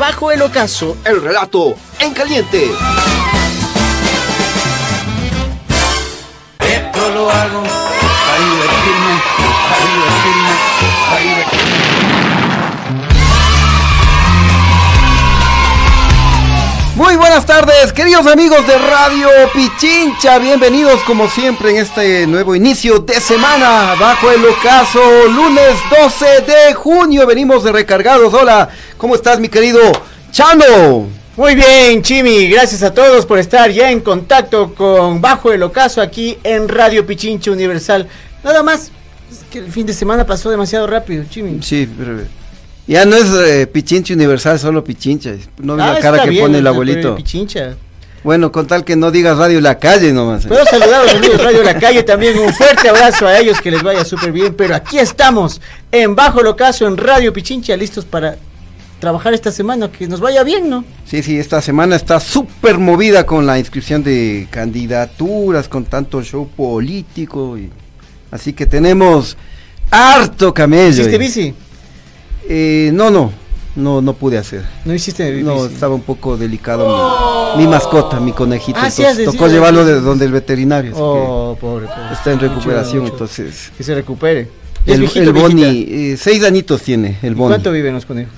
[0.00, 2.70] Bajo el ocaso, el relato en caliente.
[6.58, 9.20] Esto lo hago para divertirme,
[9.68, 10.52] para divertirme,
[11.06, 11.70] para divertirme.
[17.00, 20.38] Muy buenas tardes, queridos amigos de Radio Pichincha.
[20.38, 26.74] Bienvenidos como siempre en este nuevo inicio de semana bajo el ocaso, lunes 12 de
[26.74, 27.26] junio.
[27.26, 28.34] Venimos de recargados.
[28.34, 28.68] Hola,
[29.00, 29.80] ¿cómo estás mi querido
[30.30, 31.08] Chano?
[31.36, 36.02] Muy bien, Chimi, gracias a todos por estar ya en contacto con Bajo el Ocaso
[36.02, 38.06] aquí en Radio Pichincha Universal.
[38.44, 38.92] Nada más,
[39.32, 41.62] es que el fin de semana pasó demasiado rápido, Chimi.
[41.62, 42.18] Sí, pero
[42.86, 45.32] ya no es eh, Pichincha Universal, solo Pichincha.
[45.58, 47.16] No ve la ah, cara que pone el abuelito.
[47.16, 47.76] Pichincha.
[48.22, 50.44] Bueno, con tal que no digas Radio La Calle nomás.
[50.44, 52.38] Puedo saludar a los amigos de Radio La Calle también.
[52.38, 54.52] Un fuerte abrazo a ellos, que les vaya súper bien.
[54.54, 55.58] Pero aquí estamos,
[55.90, 58.36] en Bajo el Ocaso, en Radio Pichincha, listos para
[59.00, 60.84] trabajar esta semana, que nos vaya bien, ¿no?
[61.04, 66.48] Sí, sí, esta semana está súper movida con la inscripción de candidaturas, con tanto show
[66.48, 67.58] político.
[67.58, 67.70] Y...
[68.30, 69.36] Así que tenemos
[69.90, 71.00] harto camello.
[71.00, 71.54] ¿Hiciste bici?
[72.48, 73.32] Eh, no, no,
[73.74, 74.62] no, no pude hacer.
[74.84, 75.44] ¿No hiciste bici?
[75.44, 78.78] No, estaba un poco delicado mi, mascota, mi conejito.
[78.80, 80.92] Ah, entonces, tocó llevarlo de donde el veterinario.
[80.96, 83.72] Oh, pobre, pobre, Está en recuperación, entonces.
[83.76, 84.48] Que se recupere.
[84.86, 87.50] El, el Boni, eh, seis añitos tiene el Boni.
[87.50, 88.32] ¿Cuánto viven los conejos?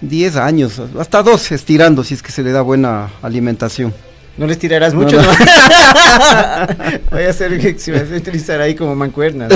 [0.00, 3.92] 10 años, hasta 12 estirando si es que se le da buena alimentación.
[4.38, 5.28] No les tirarás mucho, ¿no?
[7.10, 9.48] Voy a hacer si me a utilizar ahí como mancuerna.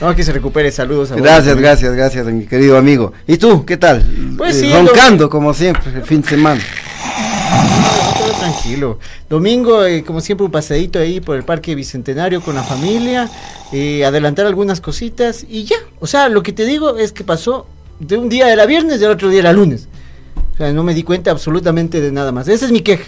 [0.00, 0.16] ¿no?
[0.16, 0.72] que se recupere.
[0.72, 3.12] Saludos a Gracias, gracias, gracias, mi querido amigo.
[3.24, 4.04] ¿Y tú, qué tal?
[4.36, 4.72] Pues sí.
[4.72, 6.60] Roncando, como siempre, el fin de semana.
[8.18, 8.98] todo tranquilo.
[9.30, 13.30] Domingo, eh, como siempre, un paseadito ahí por el Parque Bicentenario con la familia.
[13.72, 15.76] Eh, adelantar algunas cositas y ya.
[16.00, 17.68] O sea, lo que te digo es que pasó
[17.98, 19.88] de un día era viernes y el otro día era lunes.
[20.54, 22.48] O sea, no me di cuenta absolutamente de nada más.
[22.48, 23.04] Esa es mi queja.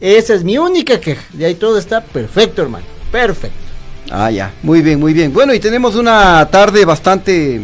[0.00, 1.22] Esa es mi única queja.
[1.38, 2.84] Y ahí todo está perfecto, hermano.
[3.10, 3.56] Perfecto.
[4.10, 4.52] Ah, ya.
[4.62, 5.32] Muy bien, muy bien.
[5.32, 7.60] Bueno, y tenemos una tarde bastante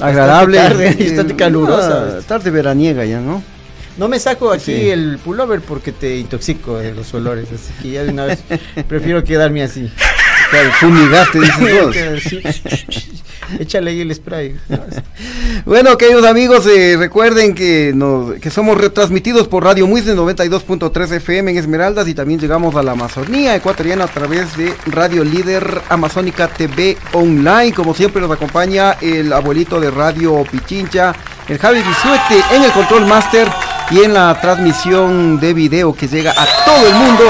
[0.00, 0.58] agradable.
[0.58, 2.20] Bastante, calurosa.
[2.26, 3.42] tarde veraniega ya, ¿no?
[3.96, 7.48] No me saco aquí el pullover porque te intoxico de los olores.
[7.52, 8.44] Así que ya de una vez
[8.88, 9.90] prefiero quedarme así.
[10.50, 12.62] Claro, fumigaste, dices
[13.58, 14.56] Échale ahí el spray.
[15.64, 17.94] bueno, queridos amigos, eh, recuerden que,
[18.42, 22.92] que somos retransmitidos por Radio Muisne 92.3 FM en Esmeraldas y también llegamos a la
[22.92, 27.72] Amazonía ecuatoriana a través de Radio Líder Amazónica TV Online.
[27.72, 31.14] Como siempre nos acompaña el abuelito de Radio Pichincha,
[31.48, 33.48] el Javi Bisuete en el Control Master
[33.90, 37.24] y en la transmisión de video que llega a todo el mundo,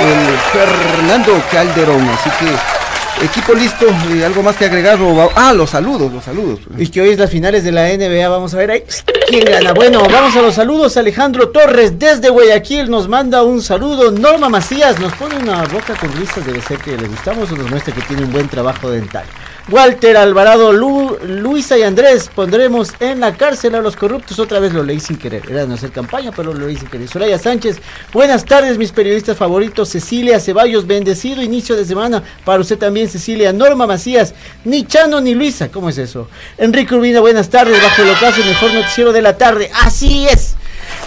[0.00, 2.08] el Fernando Calderón.
[2.08, 2.78] Así que
[3.22, 3.84] Equipo listo,
[4.14, 4.96] y algo más que agregar.
[5.34, 6.60] Ah, los saludos, los saludos.
[6.76, 8.84] Y que hoy es las finales de la NBA, vamos a ver ahí
[9.26, 9.72] quién gana.
[9.72, 10.96] Bueno, vamos a los saludos.
[10.96, 14.12] Alejandro Torres desde Guayaquil nos manda un saludo.
[14.12, 17.68] Norma Macías nos pone una boca con risas, debe ser que le gustamos o nos
[17.68, 19.24] muestra que tiene un buen trabajo dental.
[19.70, 24.38] Walter Alvarado, Luisa y Andrés, pondremos en la cárcel a los corruptos.
[24.38, 25.42] Otra vez lo leí sin querer.
[25.46, 27.06] Era no hacer campaña, pero lo leí sin querer.
[27.06, 27.78] Soraya Sánchez,
[28.10, 29.90] buenas tardes, mis periodistas favoritos.
[29.90, 32.22] Cecilia Ceballos, bendecido inicio de semana.
[32.46, 33.52] Para usted también, Cecilia.
[33.52, 34.34] Norma Macías,
[34.64, 35.68] ni Chano ni Luisa.
[35.68, 36.28] ¿Cómo es eso?
[36.56, 37.82] Enrique Urbina, buenas tardes.
[37.82, 39.70] Bajo el ocaso, mejor noticiero de la tarde.
[39.82, 40.57] Así es.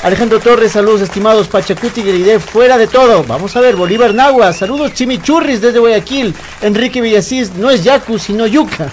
[0.04, 3.24] Alejandro Torres, saludos estimados Pachacuti Gride, fuera de todo.
[3.24, 6.34] Vamos a ver, Bolívar Nagua, saludos Chimichurris desde Guayaquil.
[6.64, 8.90] Enrique Villasís, no es Yacu, sino Yuca.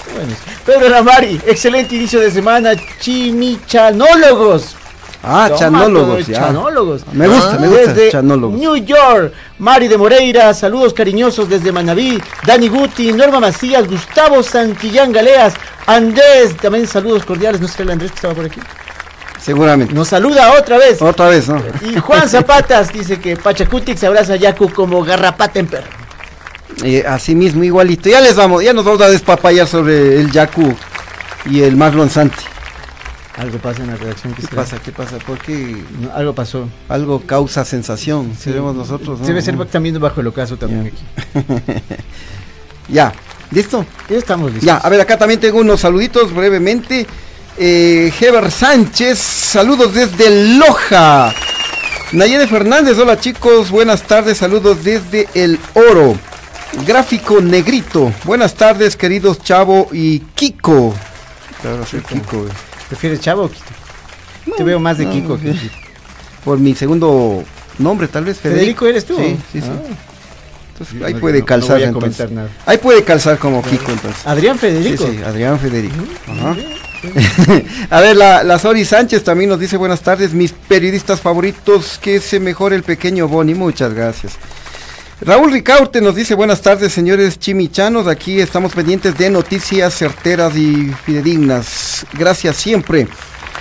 [0.64, 4.76] Pedro Ramari, excelente inicio de semana, chimichanólogos.
[5.20, 7.02] Ah, chanólogos, chanólogos.
[7.12, 7.92] Me gusta, me gusta.
[7.92, 14.44] Desde New York, Mari de Moreira, saludos cariñosos desde Manaví, Dani Guti, Norma Macías, Gustavo
[14.44, 15.54] Santillán Galeas,
[15.86, 18.60] Andrés, también saludos cordiales, no sé el Andrés que estaba por aquí.
[19.46, 19.94] Seguramente.
[19.94, 21.00] Nos saluda otra vez.
[21.00, 21.62] Otra vez, ¿no?
[21.88, 25.86] Y Juan Zapatas dice que Pachacutic se abraza a Yaku como garrapata en perro.
[26.82, 28.08] Eh, así mismo, igualito.
[28.08, 30.74] Ya les vamos, ya nos vamos a despapallar sobre el Yaku
[31.48, 32.42] y el Marlon Santi.
[33.36, 34.34] Algo pasa en la redacción.
[34.34, 34.78] ¿Qué pasa?
[34.84, 35.18] ¿Qué pasa?
[35.24, 35.76] Porque
[36.12, 36.68] algo pasó.
[36.88, 38.34] Algo causa sensación.
[38.36, 39.24] Seremos nosotros.
[39.24, 41.54] Debe ser también bajo el ocaso también aquí.
[42.88, 43.12] ya,
[43.52, 43.86] ¿listo?
[44.10, 44.66] Ya estamos listos.
[44.66, 47.06] Ya, a ver, acá también tengo unos saluditos brevemente.
[47.58, 51.32] Eh, Heber Sánchez, saludos desde Loja.
[52.12, 56.16] Nayede Fernández, hola chicos, buenas tardes, saludos desde El Oro.
[56.86, 60.94] Gráfico Negrito, buenas tardes queridos Chavo y Kiko.
[61.62, 62.44] Claro, soy Kiko.
[62.46, 62.50] eh.
[62.88, 64.56] ¿Prefieres Chavo o Kiko?
[64.56, 65.70] Te veo más de no, Kiko que sí.
[66.44, 67.42] Por mi segundo
[67.78, 68.84] nombre, tal vez Federico.
[68.84, 69.16] ¿Federico eres tú?
[69.16, 69.68] Sí, sí, sí.
[69.70, 69.94] Ah.
[70.72, 72.28] Entonces, ahí no, puede calzar voy a entonces.
[72.66, 74.26] Ahí puede calzar como Kiko entonces.
[74.26, 75.06] Adrián Sí, Federico.
[75.06, 75.94] sí, Adrián Federico.
[76.30, 76.54] Ajá.
[77.90, 82.20] A ver, la, la Sori Sánchez también nos dice buenas tardes, mis periodistas favoritos, que
[82.20, 84.34] se mejore el pequeño Boni, muchas gracias.
[85.20, 90.92] Raúl Ricaurte nos dice buenas tardes, señores chimichanos, aquí estamos pendientes de noticias certeras y
[91.06, 92.04] fidedignas.
[92.12, 93.08] Gracias siempre.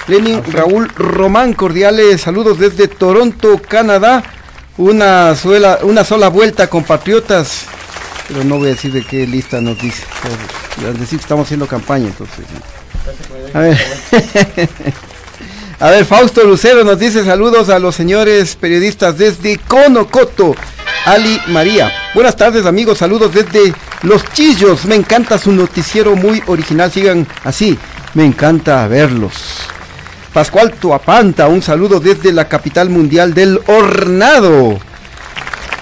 [0.07, 4.21] Lenin Raúl Román, cordiales saludos desde Toronto, Canadá.
[4.77, 7.63] Una sola, una sola vuelta, compatriotas.
[8.27, 10.03] Pero no voy a decir de qué lista nos dice.
[10.85, 12.43] Al decir que estamos haciendo campaña, entonces.
[13.53, 13.77] A ver.
[15.79, 20.55] A ver, Fausto Lucero nos dice saludos a los señores periodistas desde Conocoto.
[21.05, 21.91] Ali María.
[22.13, 24.85] Buenas tardes amigos, saludos desde Los Chillos.
[24.85, 26.91] Me encanta su noticiero muy original.
[26.91, 27.77] Sigan así.
[28.13, 29.67] Me encanta verlos.
[30.33, 34.79] Pascual Tuapanta, un saludo desde la capital mundial del hornado.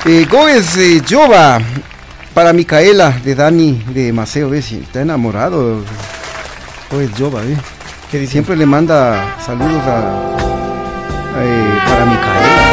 [0.05, 1.01] Eh, Goes eh,
[2.33, 4.71] para Micaela, de Dani, de Maceo, ¿ves?
[4.71, 5.83] Está enamorado.
[6.93, 7.57] Goes Jova, ¿eh?
[8.11, 8.33] ¿Qué dice?
[8.33, 10.35] Siempre le manda saludos a,
[11.39, 12.63] eh, para Micaela.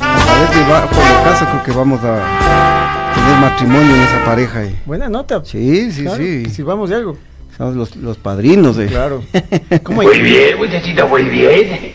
[0.00, 4.24] A ver, que va- por el caso creo que vamos a tener matrimonio en esa
[4.24, 4.64] pareja.
[4.64, 4.74] eh.
[4.86, 5.42] Buena nota.
[5.44, 6.42] Sí, sí, Claro, sí.
[6.44, 7.18] que sirvamos de algo.
[7.56, 8.86] Somos los, los padrinos de.
[8.86, 9.24] Claro.
[9.82, 11.94] ¿Cómo Muy bien, muchachita, muy bien.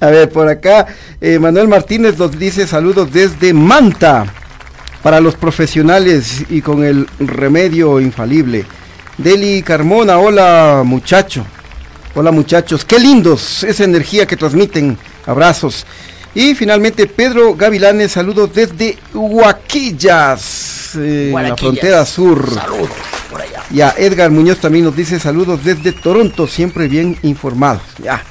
[0.00, 0.86] A ver, por acá,
[1.20, 4.26] eh, Manuel Martínez nos dice saludos desde Manta
[5.04, 8.64] para los profesionales y con el remedio infalible.
[9.18, 11.44] Deli Carmona, hola muchacho.
[12.16, 14.98] Hola muchachos, qué lindos esa energía que transmiten.
[15.26, 15.86] Abrazos.
[16.34, 22.52] Y finalmente Pedro Gavilanes, saludos desde Huaquillas, eh, en la frontera sur.
[22.52, 22.90] Saludos
[23.30, 23.62] por allá.
[23.70, 27.82] Ya, Edgar Muñoz también nos dice saludos desde Toronto, siempre bien informados.
[28.02, 28.22] Ya.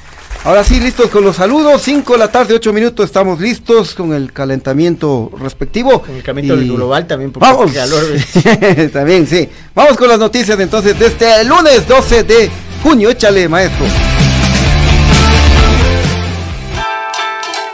[0.44, 1.80] Ahora sí, listos con los saludos.
[1.82, 6.02] 5 de la tarde, 8 minutos, estamos listos con el calentamiento respectivo.
[6.02, 7.32] Con el cambio Y- global también.
[7.32, 7.72] porque Vamos.
[7.72, 8.04] calor,
[8.92, 9.48] también, sí.
[9.74, 12.50] Vamos con las noticias entonces de este lunes 12 de
[12.82, 13.08] junio.
[13.08, 13.86] Échale, maestro.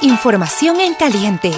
[0.02, 1.50] Información en caliente.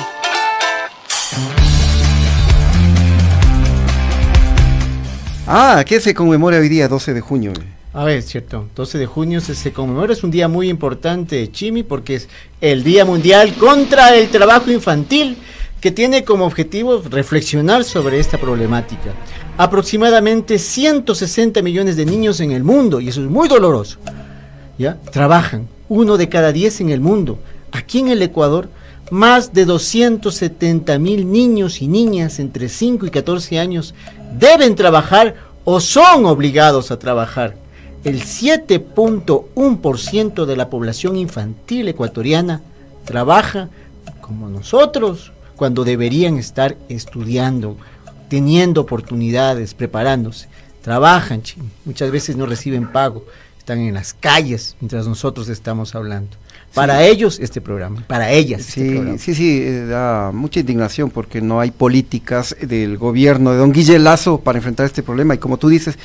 [5.46, 7.52] Ah, ¿qué se conmemora hoy día 12 de junio?
[7.94, 8.68] A ver, cierto.
[8.74, 10.12] 12 de junio se, se conmemora.
[10.12, 12.28] Es un día muy importante, Chimi, porque es
[12.60, 15.36] el Día Mundial contra el Trabajo Infantil,
[15.80, 19.12] que tiene como objetivo reflexionar sobre esta problemática.
[19.58, 23.98] Aproximadamente 160 millones de niños en el mundo, y eso es muy doloroso,
[24.78, 24.96] ¿ya?
[25.10, 25.68] Trabajan.
[25.88, 27.38] Uno de cada 10 en el mundo.
[27.72, 28.70] Aquí en el Ecuador,
[29.10, 33.94] más de 270 mil niños y niñas entre 5 y 14 años
[34.38, 35.34] deben trabajar
[35.64, 37.61] o son obligados a trabajar.
[38.04, 42.60] El 7.1% de la población infantil ecuatoriana
[43.04, 43.68] trabaja
[44.20, 47.76] como nosotros cuando deberían estar estudiando,
[48.28, 50.48] teniendo oportunidades, preparándose.
[50.82, 51.44] Trabajan,
[51.84, 53.24] muchas veces no reciben pago,
[53.56, 56.36] están en las calles mientras nosotros estamos hablando.
[56.74, 59.18] Para ellos este programa, para ellas este Sí, programa.
[59.18, 63.98] sí, sí, eh, da mucha indignación porque no hay políticas del gobierno de don Guille
[63.98, 65.98] Lazo para enfrentar este problema y como tú dices,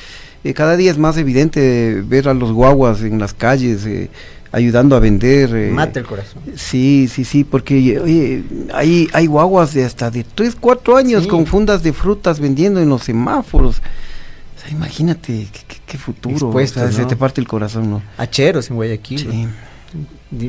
[0.44, 4.10] eh, cada día es más evidente ver a los guaguas en las calles eh,
[4.52, 5.54] ayudando a vender.
[5.54, 6.42] eh, Mata el corazón.
[6.56, 8.42] Sí, sí, sí, porque oye,
[8.74, 11.28] hay, hay guaguas de hasta de 3, 4 años Sí.
[11.30, 13.78] con fundas de frutas vendiendo en los semáforos.
[13.78, 17.88] O sea, imagínate qué, qué- qué futuro, o sea, Expuestos, se te parte el corazón,
[17.90, 18.02] ¿no?
[18.18, 19.18] Hacheros en Guayaquil.
[19.20, 19.48] Sí.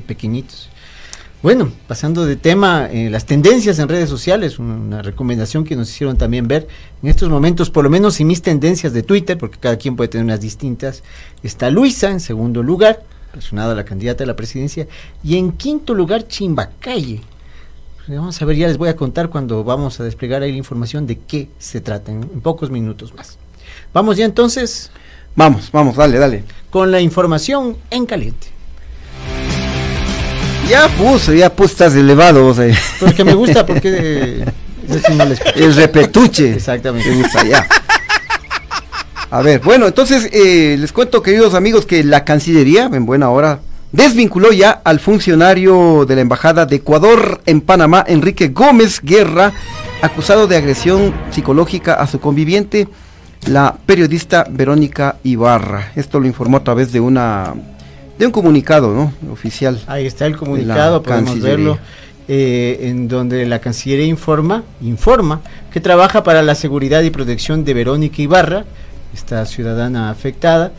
[0.05, 0.69] Pequeñitos.
[1.41, 6.17] Bueno, pasando de tema, eh, las tendencias en redes sociales, una, recomendación que nos hicieron
[6.17, 6.67] también ver
[7.01, 10.09] en estos momentos, por lo menos en mis tendencias de Twitter, porque cada quien puede
[10.09, 11.01] tener unas distintas,
[11.41, 14.87] está Luisa en segundo lugar, relacionada a la candidata a la presidencia,
[15.23, 17.21] y en quinto lugar Chimbacalle.
[18.05, 20.57] Pues Vamos a ver, ya les voy a contar cuando vamos a desplegar ahí la
[20.57, 23.37] información de qué se trata en, en pocos minutos más.
[23.93, 24.91] Vamos ya entonces
[25.35, 26.43] Vamos, vamos, dale, dale.
[26.69, 28.47] con la información en caliente.
[30.69, 32.53] Ya puso, ya puso, estás elevado,
[32.99, 34.45] Porque me gusta, porque
[35.07, 36.53] sí no les- el repetuche.
[36.53, 37.09] Exactamente.
[37.09, 37.65] Te gusta, ya.
[39.31, 43.59] A ver, bueno, entonces eh, les cuento, queridos amigos, que la Cancillería, en buena hora,
[43.91, 49.51] desvinculó ya al funcionario de la Embajada de Ecuador en Panamá, Enrique Gómez Guerra,
[50.01, 52.87] acusado de agresión psicológica a su conviviente
[53.47, 55.91] la periodista Verónica Ibarra.
[55.95, 57.53] Esto lo informó a través de una
[58.19, 59.13] de un comunicado, ¿no?
[59.31, 59.81] Oficial.
[59.87, 61.55] Ahí está el comunicado, podemos Cancillería.
[61.55, 61.79] verlo,
[62.27, 65.39] eh, en donde la Cancillería informa, informa
[65.71, 68.65] que trabaja para la seguridad y protección de Verónica Ibarra,
[69.13, 70.73] esta ciudadana afectada,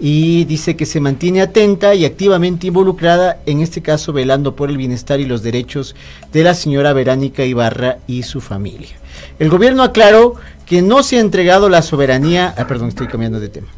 [0.00, 4.78] y dice que se mantiene atenta y activamente involucrada, en este caso velando por el
[4.78, 5.94] bienestar y los derechos
[6.32, 8.96] de la señora Verónica Ibarra y su familia.
[9.38, 10.34] El gobierno aclaró
[10.64, 13.68] que no se ha entregado la soberanía, ah, perdón, estoy cambiando de tema.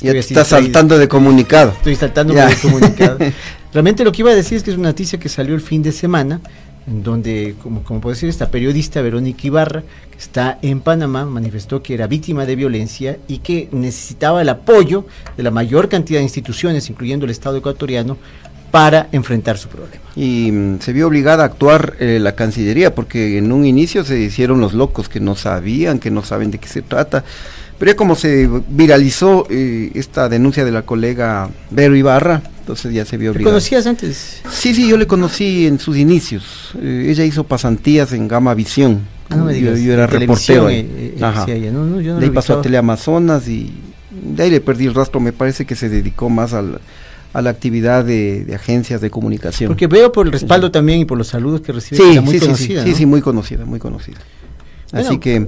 [0.00, 0.66] Ya te estás distraído.
[0.66, 1.72] saltando de comunicado.
[1.72, 2.48] Estoy saltando Ya.
[2.48, 3.18] el comunicado.
[3.72, 5.82] Realmente lo que iba a decir es que es una noticia que salió el fin
[5.82, 6.40] de semana,
[6.86, 11.82] en donde, como, como puedo decir, esta periodista Verónica Ibarra, que está en Panamá, manifestó
[11.82, 16.24] que era víctima de violencia y que necesitaba el apoyo de la mayor cantidad de
[16.24, 18.16] instituciones, incluyendo el Estado ecuatoriano,
[18.70, 20.02] para enfrentar su problema.
[20.16, 24.18] Y mm, se vio obligada a actuar eh, la Cancillería porque en un inicio se
[24.18, 27.24] hicieron los locos que no sabían, que no saben de qué se trata.
[27.78, 33.04] Pero ya como se viralizó eh, esta denuncia de la colega Vero Ibarra, entonces ya
[33.04, 33.52] se vio ¿Te obligada.
[33.54, 34.40] conocías antes?
[34.50, 36.70] Sí, sí, yo le conocí en sus inicios.
[36.80, 39.02] Eh, ella hizo pasantías en Gama Visión.
[39.28, 39.78] Ah, no me digas.
[39.78, 40.68] Yo, yo era reportero.
[40.70, 41.40] eh, eh, Ajá.
[41.40, 41.70] decía ella.
[41.72, 42.62] No, no, yo no de ahí pasó a.
[42.62, 43.72] Teleamazonas y
[44.34, 45.20] de ahí le perdí el rastro.
[45.20, 46.80] Me parece que se dedicó más al-
[47.34, 49.68] a la actividad de, de agencias de comunicación.
[49.68, 52.38] Porque veo por el respaldo también y por los saludos que recibe, sí, muy sí,
[52.40, 52.80] sí, conocida.
[52.82, 52.96] sí, sí, ¿no?
[52.96, 54.16] sí, muy conocida, muy conocida.
[54.92, 55.46] Bueno, Así que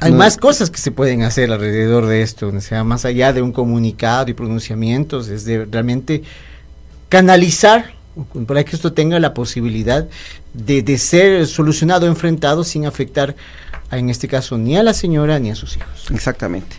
[0.00, 3.32] Hay no- más cosas que se pueden hacer alrededor de esto, o sea, más allá
[3.32, 6.22] de un comunicado y pronunciamientos, es de realmente
[7.08, 7.92] canalizar
[8.46, 10.06] para que esto tenga la posibilidad
[10.52, 13.36] de, de ser solucionado, enfrentado sin afectar,
[13.90, 16.06] a, en este caso, ni a la señora ni a sus hijos.
[16.10, 16.76] Exactamente.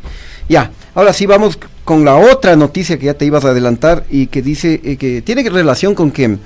[0.49, 4.27] Ya, ahora sí vamos con la otra noticia que ya te ibas a adelantar y
[4.27, 6.37] que dice eh, que tiene relación con que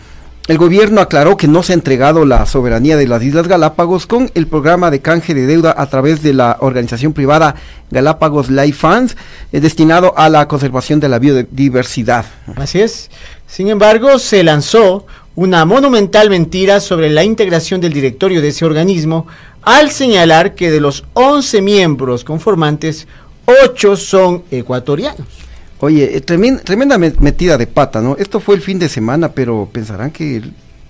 [0.47, 4.29] el gobierno aclaró que no se ha entregado la soberanía de las Islas Galápagos con
[4.35, 7.55] el programa de canje de deuda a través de la organización privada
[7.89, 9.17] Galápagos Life Funds,
[9.51, 12.25] eh, destinado a la conservación de la biodiversidad.
[12.57, 13.09] Así es.
[13.47, 19.25] Sin embargo, se lanzó una monumental mentira sobre la integración del directorio de ese organismo
[19.63, 23.07] al señalar que de los 11 miembros conformantes,
[23.45, 25.44] 8 son ecuatorianos.
[25.85, 28.15] Oye, eh, tremen- tremenda me- metida de pata, ¿no?
[28.17, 30.41] Esto fue el fin de semana, pero pensarán que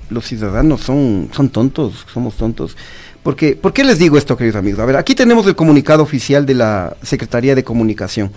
[0.10, 2.78] los ciudadanos son, son tontos, somos tontos.
[3.22, 4.80] Porque, ¿Por qué les digo esto, queridos amigos?
[4.80, 8.32] A ver, aquí tenemos el comunicado oficial de la Secretaría de Comunicación,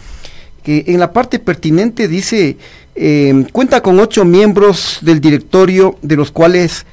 [0.64, 2.56] que en la parte pertinente dice,
[2.96, 6.86] eh, cuenta con ocho miembros del directorio, de los cuales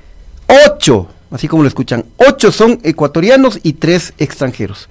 [0.68, 4.90] ocho, así como lo escuchan, ocho son ecuatorianos y tres extranjeros.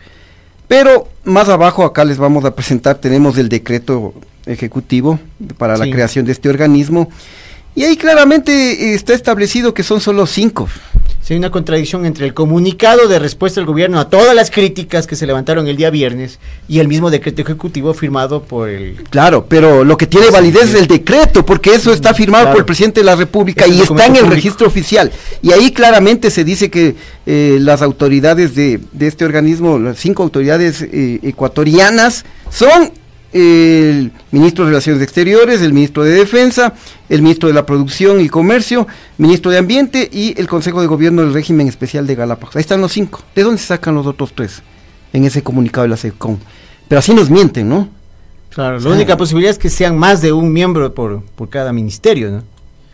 [0.69, 4.15] Pero más abajo acá les vamos a presentar, tenemos el decreto
[4.47, 5.19] ejecutivo
[5.59, 7.09] para la creación de este organismo.
[7.75, 10.69] Y ahí claramente está establecido que son solo cinco.
[11.27, 15.07] Si hay una contradicción entre el comunicado de respuesta del gobierno a todas las críticas
[15.07, 16.39] que se levantaron el día viernes
[16.69, 18.97] y el mismo decreto ejecutivo firmado por el...
[19.09, 22.57] Claro, pero lo que tiene validez es el decreto, porque eso está firmado Claro.
[22.57, 24.35] por el presidente de la República Es y está en el público.
[24.35, 25.11] registro oficial.
[25.41, 30.25] Y ahí claramente se dice que eh, las autoridades de, de este organismo, las cinco
[30.25, 32.93] autoridades eh, ecuatorianas, son
[33.35, 36.73] el ministro de Relaciones Exteriores, el ministro de Defensa,
[37.09, 38.87] el ministro de la Producción y Comercio,
[39.19, 42.55] ministro de Ambiente y el Consejo de Gobierno del Régimen Especial de Galápagos.
[42.55, 43.23] Ahí están los cinco.
[43.35, 44.63] ¿De dónde se sacan los otros tres?
[45.13, 46.39] En ese comunicado de la SECOM.
[46.87, 47.89] Pero así nos mienten, ¿no?
[48.51, 52.31] Claro, la única posibilidad es que sean más de un miembro por, por cada ministerio,
[52.31, 52.45] ¿no?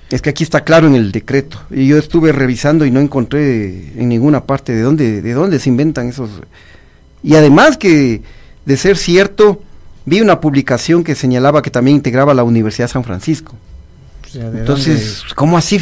[0.09, 1.61] Es que aquí está claro en el decreto.
[1.71, 5.69] Y yo estuve revisando y no encontré en ninguna parte de dónde, de dónde se
[5.69, 6.31] inventan esos.
[7.23, 8.23] Y además que,
[8.65, 9.61] de ser cierto,
[10.05, 13.55] vi una publicación que señalaba que también integraba la Universidad de San Francisco.
[14.25, 15.81] O sea, ¿de Entonces, ¿cómo así?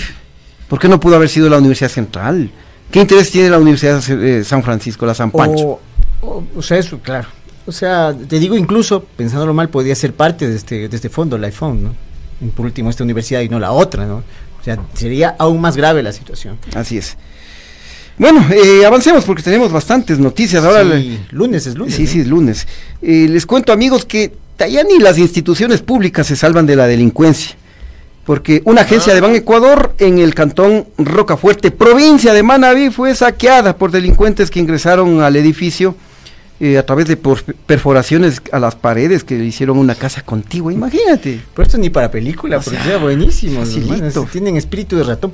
[0.69, 2.51] ¿Por qué no pudo haber sido la Universidad Central?
[2.91, 5.31] ¿Qué interés tiene la Universidad de San Francisco, la San?
[5.31, 5.67] Pancho?
[5.67, 5.81] O,
[6.23, 7.29] o, o sea, eso, claro.
[7.67, 11.37] O sea, te digo, incluso, pensándolo mal, podría ser parte de este, de este fondo,
[11.37, 11.95] el iPhone, ¿no?
[12.41, 14.23] Y por último, esta universidad y no la otra, ¿no?
[14.59, 16.59] O sea, sería aún más grave la situación.
[16.75, 17.19] Así es.
[18.19, 20.65] Bueno, eh, avancemos porque tenemos bastantes noticias.
[20.65, 21.95] Ahora le- Sí, lunes es lunes.
[21.95, 22.09] Sí, ¿no?
[22.09, 22.67] sí, es lunes.
[23.03, 27.57] Eh, les cuento, amigos, que ya ni las instituciones públicas se salvan de la delincuencia.
[28.25, 33.77] Porque una agencia de Ban Ecuador en el cantón Rocafuerte, provincia de Manabí, fue saqueada
[33.77, 35.95] por delincuentes que ingresaron al edificio
[36.61, 40.73] eh, a través de perforaciones a las paredes que le hicieron una casa contigua.
[40.73, 41.41] Imagínate.
[41.55, 43.63] Pero esto ni para película, O porque sea, era buenísimo.
[44.31, 45.33] tienen espíritu de ratón.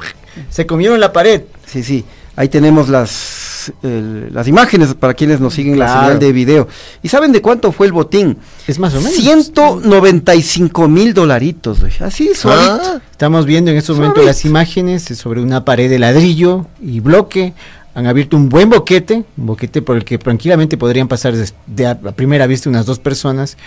[0.48, 1.42] Se comieron la pared.
[1.66, 2.04] Sí, sí.
[2.40, 6.68] Ahí tenemos las, el- las imágenes para quienes nos siguen la señal de video.
[7.02, 8.38] ¿Y saben de cuánto fue el botín?
[8.66, 9.12] Es más o menos.
[9.14, 11.92] 195 mil dolaritos, güey.
[12.00, 13.00] Así, suavito.
[13.10, 17.52] Estamos viendo en estos momentos las imágenes sobre una pared de ladrillo y bloque.
[17.94, 21.34] han abierto un buen boquete, un boquete por el que tranquilamente podrían pasar
[21.66, 23.58] de a, a primera vista unas dos personas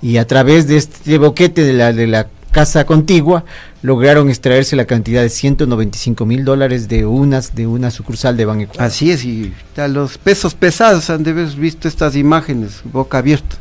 [0.00, 3.44] y a través de este boquete de la, de la casa contigua
[3.82, 8.60] lograron extraerse la cantidad de 195 mil dólares de unas de una sucursal de Ban
[8.60, 8.84] Ecuador.
[8.84, 13.56] Así es, y a los pesos pesados han de haber visto estas imágenes, boca abierta.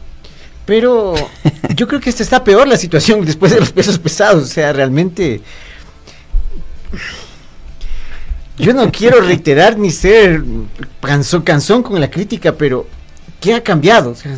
[0.65, 1.15] Pero
[1.75, 4.43] yo creo que esta está peor la situación después de los pesos pesados.
[4.43, 5.41] O sea, realmente.
[8.57, 10.43] Yo no quiero reiterar ni ser
[11.01, 12.85] canzón, canzón con la crítica, pero
[13.39, 14.13] ¿qué ha cambiado?
[14.21, 14.29] ¿qué,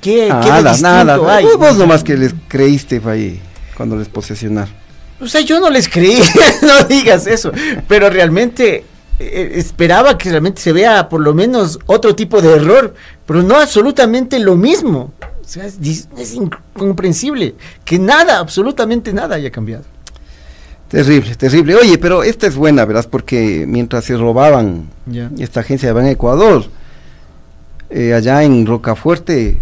[0.00, 0.76] qué, qué de Nada,
[1.16, 1.36] nada.
[1.36, 1.46] hay?
[1.58, 3.40] Vos, nomás que les creíste ahí
[3.82, 4.72] cuando les posesionaron.
[5.20, 6.22] O sea, yo no les creí,
[6.62, 7.50] no digas eso,
[7.88, 8.84] pero realmente
[9.18, 12.94] eh, esperaba que realmente se vea por lo menos otro tipo de error,
[13.26, 15.12] pero no absolutamente lo mismo.
[15.20, 15.78] O sea, es,
[16.16, 19.82] es incomprensible que nada, absolutamente nada haya cambiado.
[20.88, 21.74] Terrible, terrible.
[21.74, 25.28] Oye, pero esta es buena, verás, porque mientras se robaban Ya.
[25.40, 26.66] esta agencia de Ban Ecuador,
[27.90, 29.60] eh, allá en Rocafuerte,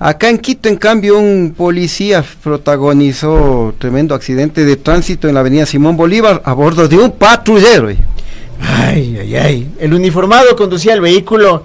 [0.00, 5.66] acá en Quito, en cambio, un policía protagonizó tremendo accidente de tránsito en la avenida
[5.66, 7.90] Simón Bolívar a bordo de un patrullero.
[8.60, 9.70] Ay, ay, ay.
[9.78, 11.64] El uniformado conducía el vehículo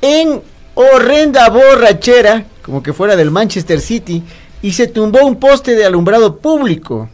[0.00, 0.40] en
[0.74, 4.22] horrenda borrachera, como que fuera del Manchester City,
[4.60, 7.08] y se tumbó un poste de alumbrado público.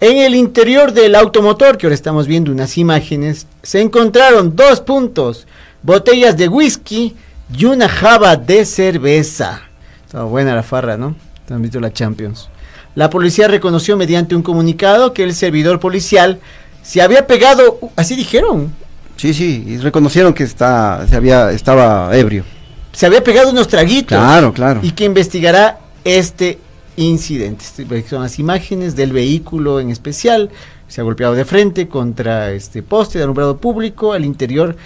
[0.00, 5.46] En el interior del automotor, que ahora estamos viendo unas imágenes, se encontraron dos puntos,
[5.82, 7.14] botellas de whisky
[7.56, 9.68] y una java de cerveza.
[10.12, 11.16] Estaba buena la farra, ¿no?
[11.48, 12.50] Han visto la Champions.
[12.94, 16.38] La policía reconoció mediante un comunicado que el servidor policial
[16.82, 18.74] se había pegado, uh, así dijeron,
[19.16, 22.44] Sí, sí, y reconocieron que está, se había, estaba ebrio.
[22.92, 24.18] se había pegado unos traguitos.
[24.18, 24.80] Claro, claro.
[24.82, 26.58] Y que investigará este
[26.96, 27.64] incidente.
[27.64, 30.50] Este, Son las imágenes del vehículo en especial.
[30.88, 34.12] Se ha golpeado de frente contra este poste de alumbrado público.
[34.12, 34.76] Al interior,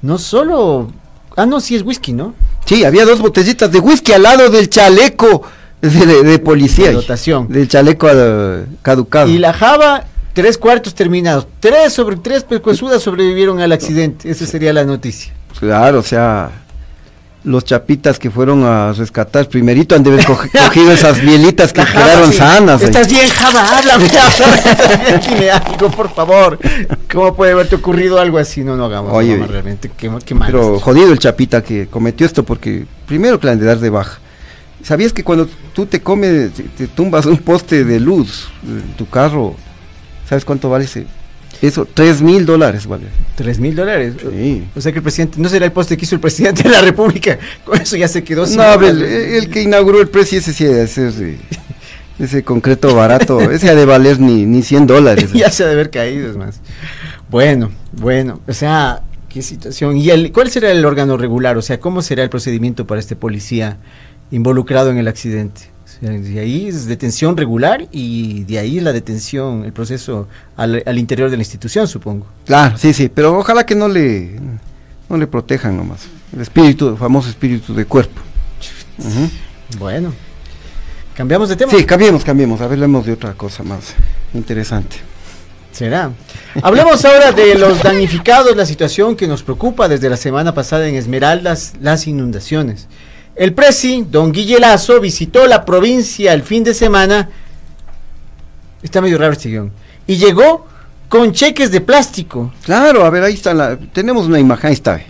[0.00, 0.90] no solo.
[1.36, 2.34] Ah, no, sí es whisky, ¿no?
[2.64, 5.42] Sí, había dos botellitas de whisky al lado del chaleco
[5.80, 6.88] de, de- de policía.
[6.88, 7.48] De dotación.
[7.48, 9.28] Del chaleco eh, caducado.
[9.28, 11.46] Y la Java, tres cuartos terminados.
[11.60, 14.30] Tres sobre tres pecuesudas sobrevivieron al accidente.
[14.30, 15.32] Esa sería la noticia.
[15.58, 16.50] Claro, o sea,
[17.44, 22.04] los chapitas que fueron a rescatar primerito han de haber cogido esas bielitas que Java,
[22.04, 22.38] quedaron sí.
[22.38, 22.80] sanas.
[22.80, 22.86] ahí.
[22.86, 24.08] Estás bien, Java, háblame,
[25.28, 26.58] dime algo, por favor.
[27.12, 28.62] ¿Cómo puede haberte ocurrido algo así?
[28.62, 29.12] No, no hagamos.
[29.12, 30.50] Oye, realmente, qué, qué mal.
[30.50, 33.90] Pero jodido el chapita que cometió esto porque primero que la han de dar de
[33.90, 34.18] baja.
[34.82, 39.08] ¿Sabías que cuando tú te comes, te, te tumbas un poste de luz en tu
[39.08, 39.54] carro,
[40.28, 41.06] ¿sabes cuánto vale ese?
[41.62, 43.04] Eso, tres mil dólares vale.
[43.36, 44.14] Tres mil dólares.
[44.20, 44.64] Sí.
[44.74, 46.80] O sea que el presidente, no será el poste que hizo el presidente de la
[46.80, 47.38] República.
[47.64, 49.42] Con eso ya se quedó sin No, el, dólares.
[49.44, 51.38] el que inauguró el precio ese sí, ese,
[52.18, 55.32] ese concreto barato, ese ha de valer ni, ni 100 dólares.
[55.34, 56.60] ya se ha de haber caído, es más.
[57.30, 59.96] Bueno, bueno, o sea, qué situación.
[59.96, 61.56] ¿Y el, cuál será el órgano regular?
[61.56, 63.78] O sea, ¿cómo será el procedimiento para este policía
[64.32, 65.71] involucrado en el accidente?
[66.02, 71.30] De ahí es detención regular y de ahí la detención, el proceso al, al interior
[71.30, 72.26] de la institución, supongo.
[72.44, 74.40] Claro, sí, sí, pero ojalá que no le,
[75.08, 76.08] no le protejan nomás.
[76.34, 78.20] El espíritu, el famoso espíritu de cuerpo.
[79.78, 80.12] Bueno,
[81.14, 81.70] cambiamos de tema.
[81.70, 82.60] Sí, cambiemos, cambiemos.
[82.60, 83.94] A ver, hablemos de otra cosa más
[84.34, 84.96] interesante.
[85.70, 86.10] Será.
[86.64, 90.96] Hablemos ahora de los damnificados, la situación que nos preocupa desde la semana pasada en
[90.96, 92.88] Esmeraldas, las inundaciones.
[93.42, 97.28] El presi, don Guille Lazo, visitó la provincia el fin de semana.
[98.80, 99.72] Está medio raro este guion.
[100.06, 100.68] Y llegó
[101.08, 102.52] con cheques de plástico.
[102.62, 103.76] Claro, a ver, ahí está la.
[103.76, 105.00] Tenemos una imagen, ahí está.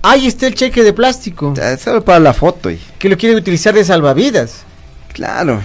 [0.00, 1.54] Ahí está el cheque de plástico.
[1.82, 2.70] Solo para la foto.
[2.70, 4.62] Y, que lo quiere utilizar de salvavidas.
[5.12, 5.60] claro.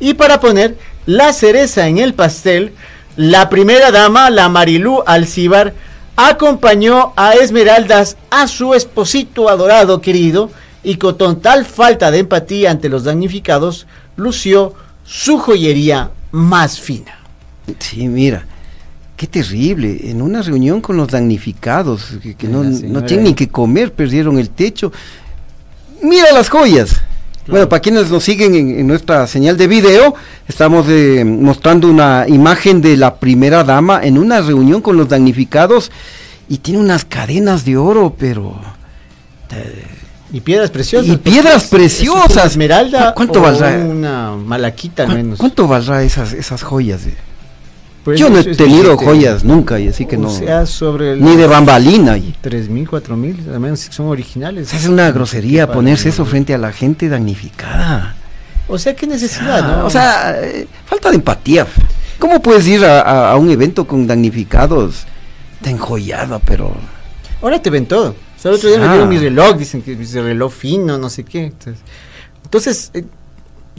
[0.00, 2.72] Y para poner la cereza en el pastel,
[3.14, 5.72] la primera dama, la Marilú Alcibar,
[6.16, 10.50] acompañó a Esmeraldas a su esposito adorado querido
[10.86, 14.72] y con total falta de empatía ante los damnificados, lució
[15.04, 17.18] su joyería más fina.
[17.80, 18.46] Sí, mira.
[19.16, 19.98] Qué terrible.
[20.04, 22.62] En una reunión con los damnificados, que, no,
[23.04, 24.92] tienen ni que comer, perdieron el techo.
[26.02, 27.02] Mira las joyas.
[27.48, 30.14] Bueno, para quienes nos siguen en, en nuestra señal de video,
[30.46, 35.90] estamos eh, mostrando una imagen de la primera dama en una reunión con los damnificados
[36.48, 38.54] y tiene unas cadenas de oro, pero...
[40.32, 41.08] Y piedras preciosas.
[41.08, 42.50] Y piedras porque es- es una preciosas.
[42.52, 43.08] esmeralda.
[43.10, 43.70] ¿Cu- cuánto o valdrá?
[43.78, 45.38] Una malaquita al ¿cuán- menos.
[45.38, 47.06] ¿Cuánto valdrá esas, esas joyas?
[47.06, 47.14] eh?
[48.04, 50.30] Pues Yo no he tenido joyas nunca, y así que no...
[50.30, 52.16] sea, sobre Ni de bambalina.
[52.40, 54.72] Tres mil, cuatro mil, al menos si son originales.
[54.72, 58.14] es una grosería ponerse eso frente a la gente damnificada.
[58.68, 59.86] O sea, qué necesidad, Ah, ¿no?
[59.86, 61.66] O sea, eh, falta de empatía.
[62.20, 65.04] ¿Cómo puedes ir a, a- a un evento con damnificados?
[65.56, 66.76] Está enjollado, pero...
[67.42, 68.14] Ahora te ven todo.
[68.36, 68.92] O sea, el otro día me Ah.
[68.92, 71.44] dieron mi reloj, dicen que es reloj fino, no sé qué.
[71.46, 71.82] Entonces,
[72.44, 73.04] entonces, eh,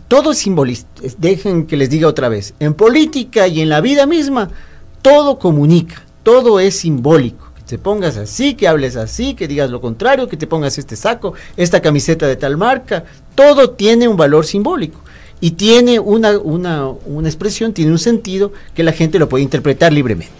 [0.08, 0.88] todo es simbolista.
[1.18, 2.54] Dejen que les diga otra vez.
[2.60, 4.50] En política y en la vida misma,
[5.02, 7.52] todo comunica, todo es simbólico.
[7.56, 10.96] Que te pongas así, que hables así, que digas lo contrario, que te pongas este
[10.96, 13.04] saco, esta camiseta de tal marca,
[13.36, 15.00] todo tiene un valor simbólico.
[15.40, 19.94] Y tiene una, una, una expresión, tiene un sentido que la gente lo puede interpretar
[19.94, 20.34] libremente.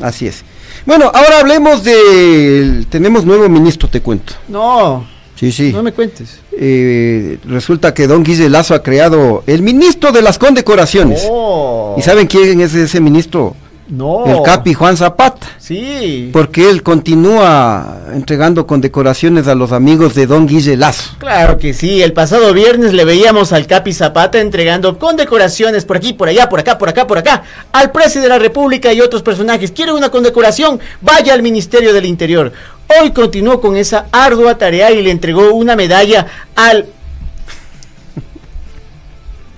[0.00, 0.44] Así es.
[0.86, 2.84] Bueno, ahora hablemos de...
[2.88, 4.34] Tenemos nuevo ministro, te cuento.
[4.48, 5.72] No, Sí, sí.
[5.72, 6.40] no me cuentes.
[6.52, 11.24] Eh, resulta que don Guille Lazo ha creado el ministro de las condecoraciones.
[11.30, 11.94] Oh.
[11.96, 13.54] ¿Y saben quién es ese ministro?
[13.88, 14.26] No.
[14.26, 15.46] El Capi Juan Zapata.
[15.58, 16.30] Sí.
[16.32, 21.12] Porque él continúa entregando condecoraciones a los amigos de don Guille Lazo.
[21.18, 26.12] Claro que sí, el pasado viernes le veíamos al Capi Zapata entregando condecoraciones por aquí,
[26.12, 29.22] por allá, por acá, por acá, por acá, al presidente de la República y otros
[29.22, 29.72] personajes.
[29.72, 30.78] ¿Quiere una condecoración?
[31.00, 32.52] Vaya al Ministerio del Interior.
[33.00, 36.86] Hoy continuó con esa ardua tarea y le entregó una medalla al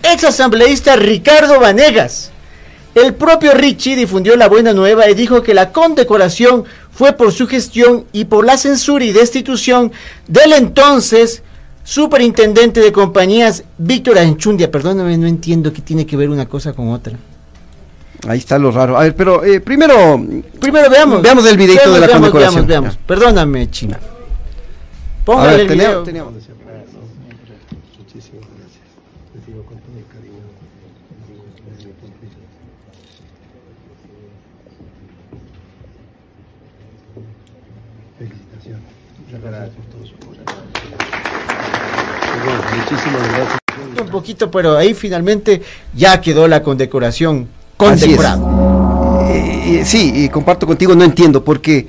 [0.02, 2.30] ex asambleísta Ricardo Vanegas.
[2.94, 7.46] El propio Richie difundió la buena nueva y dijo que la condecoración fue por su
[7.46, 9.92] gestión y por la censura y destitución
[10.26, 11.42] del entonces
[11.84, 14.70] superintendente de compañías Víctor Anchundia.
[14.70, 17.16] Perdóname, no entiendo qué tiene que ver una cosa con otra.
[18.26, 18.98] Ahí está lo raro.
[18.98, 20.20] A ver, pero eh, primero,
[20.60, 21.22] Primero veamos.
[21.22, 22.66] Veamos el videito de la veamos, condecoración.
[22.66, 23.06] Veamos, veamos.
[23.06, 23.98] Perdóname, China.
[25.24, 26.04] Póngale el video.
[42.76, 43.58] Muchísimas gracias.
[44.00, 45.62] Un poquito, pero ahí finalmente
[45.94, 49.30] ya quedó la condecoración condecorada.
[49.30, 51.86] Eh, eh, sí, y comparto contigo, no entiendo, porque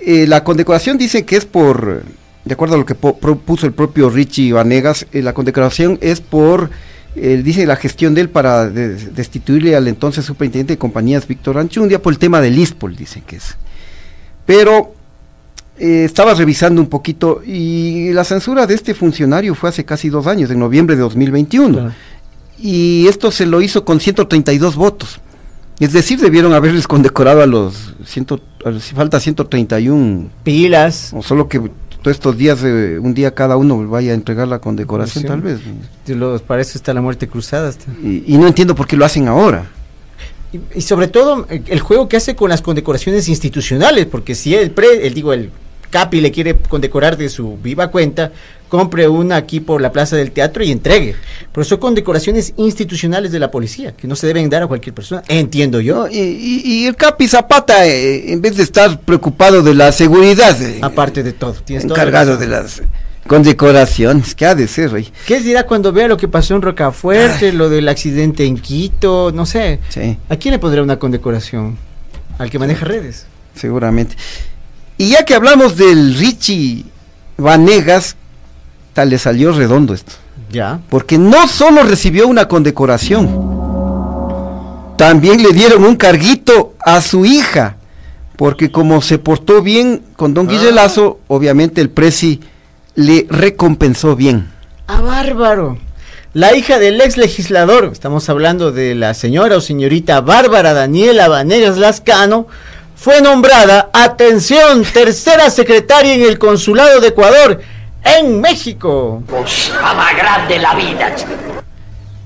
[0.00, 2.02] eh, la condecoración dice que es por,
[2.44, 6.70] de acuerdo a lo que propuso el propio Richie Vanegas, eh, la condecoración es por,
[7.16, 11.58] eh, dice la gestión de él para de- destituirle al entonces superintendente de compañías Víctor
[11.58, 13.56] Anchundia por el tema del ISPOL, dicen que es.
[14.44, 14.93] Pero
[15.78, 20.26] eh, estaba revisando un poquito y la censura de este funcionario fue hace casi dos
[20.26, 21.92] años, en noviembre de 2021 Claro.
[22.58, 25.20] y esto se lo hizo con 132 votos.
[25.80, 31.10] Es decir, debieron haberles condecorado a los, ciento, a los- falta 131, Pilas.
[31.12, 34.60] o solo que todos estos días, eh, un día cada uno vaya a entregar la
[34.60, 35.26] condecoración Sí.
[35.28, 35.58] tal vez.
[36.06, 37.72] Los- Para eso está la muerte cruzada.
[38.04, 39.66] Y, y no entiendo por qué lo hacen ahora.
[40.52, 44.54] Y, y sobre todo eh, el juego que hace con las condecoraciones institucionales, porque si
[44.54, 45.50] el pre, el digo el
[45.94, 48.32] Capi le quiere condecorar de su viva cuenta,
[48.68, 51.14] compre una aquí por la Plaza del Teatro y entregue.
[51.52, 55.22] Pero son condecoraciones institucionales de la policía, que no se deben dar a cualquier persona,
[55.28, 56.08] entiendo yo.
[56.08, 60.60] Y, y- y el Capi Zapata, eh, en vez de estar preocupado de la seguridad,
[60.60, 62.40] eh, Aparte de todo, tienes encargado razón.
[62.40, 62.82] de las
[63.28, 65.12] condecoraciones, ¿qué ha de ser, rey?
[65.26, 69.46] ¿Qué dirá cuando vea lo que pasó en Rocafuerte, lo del accidente en Quito, no
[69.46, 69.78] sé?
[69.90, 70.18] Sí.
[70.28, 71.76] ¿A quién le pondrá una condecoración?
[72.38, 73.26] Al que maneja redes.
[73.54, 74.16] seguramente.
[75.04, 76.86] Y ya que hablamos del Richie
[77.36, 78.16] Vanegas,
[78.94, 80.14] tal le salió redondo esto.
[80.50, 80.80] Ya.
[80.88, 83.28] Porque no solo recibió una condecoración,
[84.96, 87.76] también le dieron un carguito a su hija.
[88.36, 92.40] Porque como se portó bien con don Guille Lazo, obviamente el presi
[92.94, 94.48] le recompensó bien.
[94.86, 95.76] ¡Ah, bárbaro!
[96.32, 101.76] La hija del ex legislador, estamos hablando de la señora o señorita Bárbara Daniela Vanegas
[101.76, 102.46] Lascano,
[103.04, 107.60] fue nombrada, atención, tercera secretaria en el Consulado de Ecuador,
[108.02, 109.22] en México.
[109.28, 109.74] Cosa
[110.16, 111.14] grande la vida.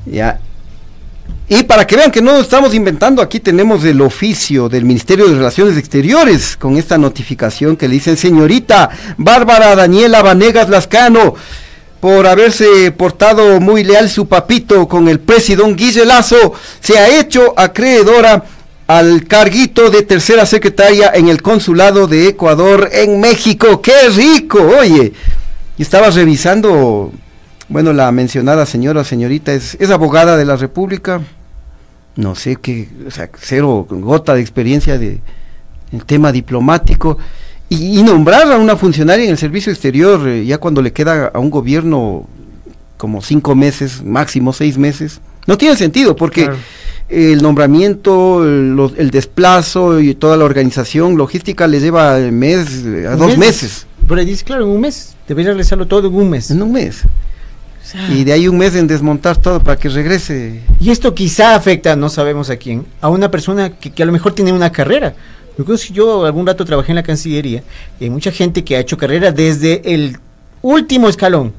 [0.06, 0.38] Ya.
[1.48, 5.34] Y para que vean que no estamos inventando, aquí tenemos el oficio del Ministerio de
[5.34, 11.34] Relaciones Exteriores con esta notificación que le dicen señorita Bárbara Daniela Vanegas Lascano
[11.98, 17.52] por haberse portado muy leal su papito con el presidente Guille Lazo, se ha hecho
[17.56, 18.44] acreedora
[18.88, 23.80] al carguito de tercera secretaria en el consulado de Ecuador en México.
[23.80, 24.58] ¡Qué rico!
[24.80, 25.12] Oye,
[25.78, 27.12] estaba revisando
[27.68, 31.20] bueno, la mencionada señora, señorita, es, es abogada de la República.
[32.16, 35.20] No sé qué, o sea, cero gota de experiencia de
[35.92, 37.18] el tema diplomático.
[37.68, 41.38] Y, nombrar a una funcionaria en el servicio exterior, eh, ya cuando le queda a
[41.38, 42.26] un gobierno
[42.96, 46.50] como cinco meses, máximo seis meses, no tiene sentido, porque.
[47.08, 52.84] El nombramiento, el, los- el desplazo y toda la organización logística le lleva el mes,
[52.84, 53.86] eh, a dos meses.
[54.06, 55.14] Pero dice, claro, en un mes.
[55.26, 56.50] Debería realizarlo todo en un mes.
[56.50, 57.02] En un mes.
[57.04, 60.60] O sea, Y de ahí un mes en desmontar todo para que regrese.
[60.80, 64.12] Y esto quizá afecta, no sabemos a quién, a una persona que, que a lo
[64.12, 65.14] mejor tiene una carrera.
[65.92, 67.64] Yo algún rato trabajé en la Cancillería
[67.98, 70.16] y hay mucha gente que ha hecho carrera desde el
[70.62, 71.52] último escalón.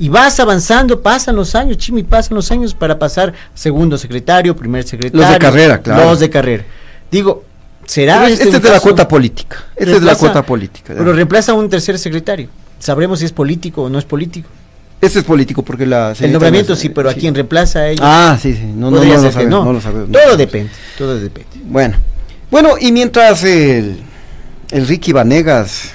[0.00, 4.82] Y vas avanzando, pasan los años, Chimi, pasan los años para pasar segundo secretario, primer
[4.82, 5.20] secretario.
[5.20, 6.06] Los de carrera, claro.
[6.06, 6.64] Los de carrera.
[7.10, 7.44] Digo,
[7.84, 8.26] será...
[8.26, 9.62] Este Esta un es de la cuota política.
[9.76, 10.94] Esta es de la cuota política.
[10.96, 12.48] Pero reemplaza a un tercer secretario.
[12.78, 14.48] Sabremos si es político o no es político.
[15.02, 16.14] Este es político porque la...
[16.18, 18.00] El nombramiento sí, pero a quien reemplaza a ellos.
[18.02, 18.64] Ah, sí, sí.
[18.64, 19.64] No, no, lo no.
[19.64, 20.10] no lo sabemos.
[20.10, 21.50] Todo depende, todo depende.
[21.64, 21.98] Bueno,
[22.50, 24.00] bueno, y mientras el,
[24.70, 25.92] el Ricky Vanegas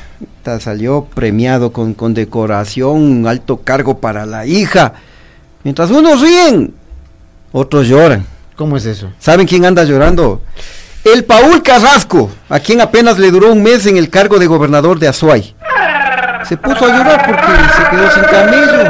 [0.60, 4.94] salió premiado con condecoración, un alto cargo para la hija,
[5.64, 6.74] mientras unos ríen,
[7.52, 8.26] otros lloran.
[8.56, 9.12] ¿Cómo es eso?
[9.20, 10.42] ¿Saben quién anda llorando?
[11.04, 14.98] El Paul Carrasco, a quien apenas le duró un mes en el cargo de gobernador
[14.98, 15.56] de Azuay.
[16.48, 17.42] Se puso a llorar porque
[17.76, 18.84] se quedó sin camello.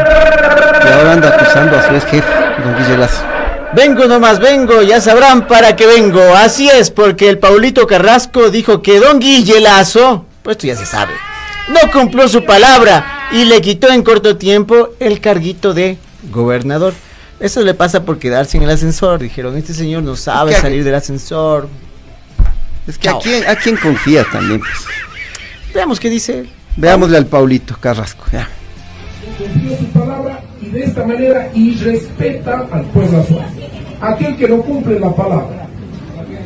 [0.84, 2.28] Y ahora anda acusando a su ex jefe,
[2.64, 3.24] don Guille Lazo.
[3.74, 6.22] Vengo nomás, vengo, ya sabrán para qué vengo.
[6.36, 10.86] Así es, porque el Paulito Carrasco dijo que don Guille Lazo, pues esto ya se
[10.86, 11.14] sabe,
[11.70, 15.98] no cumplió su palabra y le quitó en corto tiempo el carguito de
[16.32, 16.94] gobernador.
[17.40, 19.20] Eso le pasa por quedarse en el ascensor.
[19.20, 21.68] Dijeron, este señor no sabe que- salir del ascensor.
[22.88, 24.60] Es que a quién, a quién confía también.
[24.60, 24.86] pues.
[25.74, 26.50] Veamos qué dice él.
[26.78, 28.24] Veámosle al Paulito Carrasco.
[28.32, 28.48] ya.
[29.38, 33.46] cumplió su palabra y de esta manera y respeta al pueblo azuay.
[34.00, 35.68] Aquel que no cumple la palabra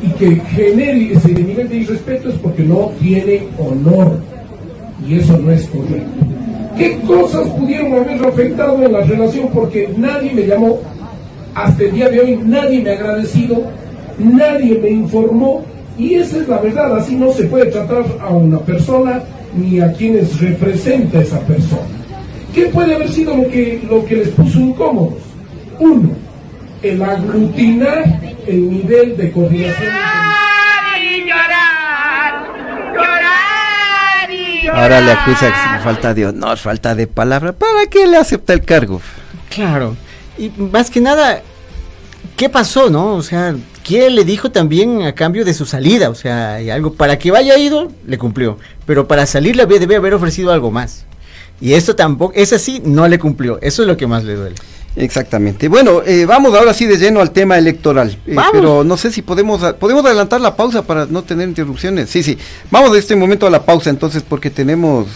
[0.02, 4.18] y que genere ese nivel de irrespeto es porque no tiene honor
[5.06, 6.26] y eso no es correcto.
[6.76, 9.48] ¿Qué cosas pudieron haber afectado en la relación?
[9.52, 10.78] Porque nadie me llamó,
[11.54, 13.64] hasta el día de hoy nadie me ha agradecido,
[14.18, 15.62] nadie me informó
[15.98, 19.22] y esa es la verdad, así no se puede tratar a una persona
[19.56, 21.82] ni a quienes representa esa persona.
[22.54, 25.18] ¿Qué puede haber sido lo que, lo que les puso incómodos?
[25.78, 26.10] Uno,
[26.82, 28.04] el aglutinar
[28.46, 30.09] el nivel de coordinación.
[34.72, 37.52] Ahora le acusa que falta de honor, falta de palabra.
[37.52, 39.00] ¿Para qué le acepta el cargo?
[39.48, 39.96] Claro.
[40.38, 41.42] Y más que nada,
[42.36, 43.14] ¿qué pasó, no?
[43.14, 43.54] O sea,
[43.84, 46.08] ¿qué le dijo también a cambio de su salida?
[46.10, 48.58] O sea, hay algo para que vaya ido, le cumplió.
[48.86, 51.06] Pero para salir le debe haber ofrecido algo más.
[51.60, 53.58] Y esto tampoco, es así, no le cumplió.
[53.60, 54.56] Eso es lo que más le duele.
[54.96, 55.68] Exactamente.
[55.68, 58.18] Bueno, eh, vamos ahora sí de lleno al tema electoral.
[58.26, 58.50] Eh, Vamos.
[58.52, 62.10] pero no sé si podemos podemos adelantar la pausa para no tener interrupciones.
[62.10, 62.36] Sí, sí.
[62.70, 65.06] Vamos de este momento a la pausa entonces porque tenemos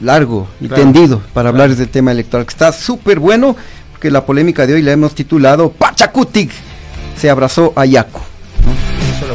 [0.00, 0.82] largo y Claro.
[0.82, 3.56] tendido para hablar del tema electoral que está súper bueno
[3.92, 6.50] porque la polémica de hoy la hemos titulado Pachacutic
[7.16, 8.20] se abrazó a Yaco.
[9.16, 9.26] Eso.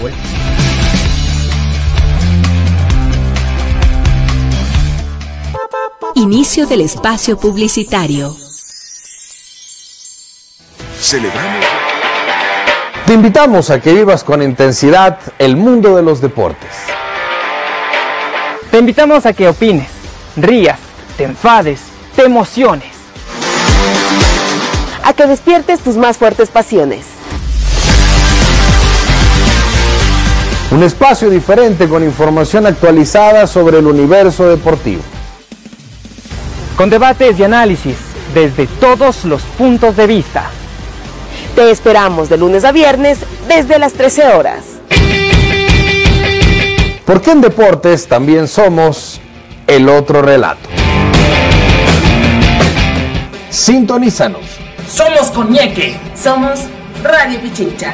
[6.15, 8.35] Inicio del espacio publicitario.
[11.01, 11.65] Celebramos
[13.07, 16.69] Te invitamos a que vivas con intensidad el mundo de los deportes.
[18.69, 19.89] Te invitamos a que opines,
[20.37, 20.77] rías,
[21.17, 21.81] te enfades,
[22.15, 22.91] te emociones.
[25.03, 27.07] a que despiertes tus más fuertes pasiones.
[30.69, 35.01] Un espacio diferente con información actualizada sobre el universo deportivo.
[36.77, 37.97] Con debates y análisis
[38.35, 40.51] desde todos los puntos de vista.
[41.61, 44.63] Te esperamos de lunes a viernes desde las 13 horas.
[47.05, 49.21] Porque en deportes también somos
[49.67, 50.67] el otro relato.
[53.51, 54.41] Sintonízanos.
[54.91, 55.99] Somos Coñeque.
[56.15, 56.61] Somos
[57.03, 57.93] Radio Pichincha.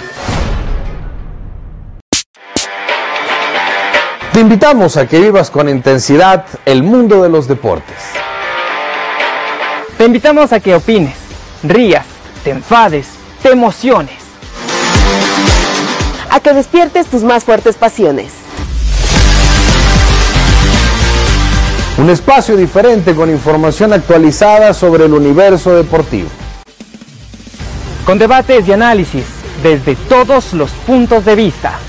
[4.33, 7.97] Te invitamos a que vivas con intensidad el mundo de los deportes.
[9.97, 11.15] Te invitamos a que opines,
[11.63, 12.05] rías,
[12.41, 13.07] te enfades,
[13.43, 14.15] te emociones.
[16.29, 18.31] A que despiertes tus más fuertes pasiones.
[21.97, 26.29] Un espacio diferente con información actualizada sobre el universo deportivo.
[28.05, 29.25] Con debates y análisis
[29.61, 31.79] desde todos los puntos de vista.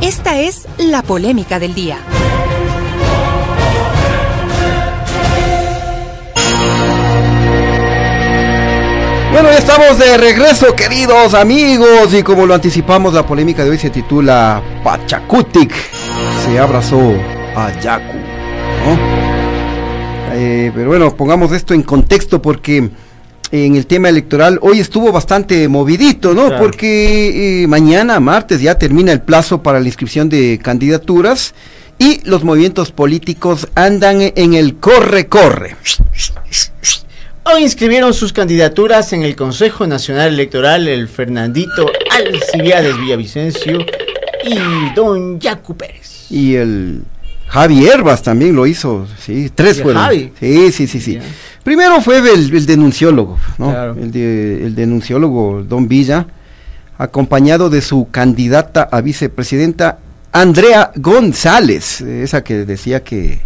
[0.00, 1.98] Esta es la polémica del día.
[9.30, 13.78] Bueno, ya estamos de regreso, queridos amigos, y como lo anticipamos, la polémica de hoy
[13.78, 15.72] se titula Pachacutic
[16.44, 17.14] se abrazó
[17.54, 18.98] a Yaku, ¿no?
[20.32, 22.90] Eh, pero bueno, pongamos esto en contexto porque
[23.52, 26.46] en el tema electoral hoy estuvo bastante movidito, ¿no?
[26.46, 26.62] Claro.
[26.62, 31.54] Porque eh, mañana, martes, ya termina el plazo para la inscripción de candidaturas
[31.98, 35.76] y los movimientos políticos andan en el corre-corre.
[37.42, 43.80] Hoy inscribieron sus candidaturas en el Consejo Nacional Electoral el Fernandito Alcibiades Villavicencio
[44.44, 46.26] y don Yacu Pérez.
[46.30, 47.02] Y el
[47.50, 50.02] Javi Herbas también lo hizo, sí, tres ¿Y fueron.
[50.02, 50.32] Javi?
[50.38, 51.18] Sí, sí, sí, sí.
[51.64, 53.70] Primero fue el, el denunciólogo, ¿no?
[53.70, 53.96] Claro.
[54.00, 56.26] El, de- el denunciólogo Don Villa,
[56.98, 59.98] acompañado de su candidata a vicepresidenta
[60.32, 63.40] Andrea González, esa que decía que,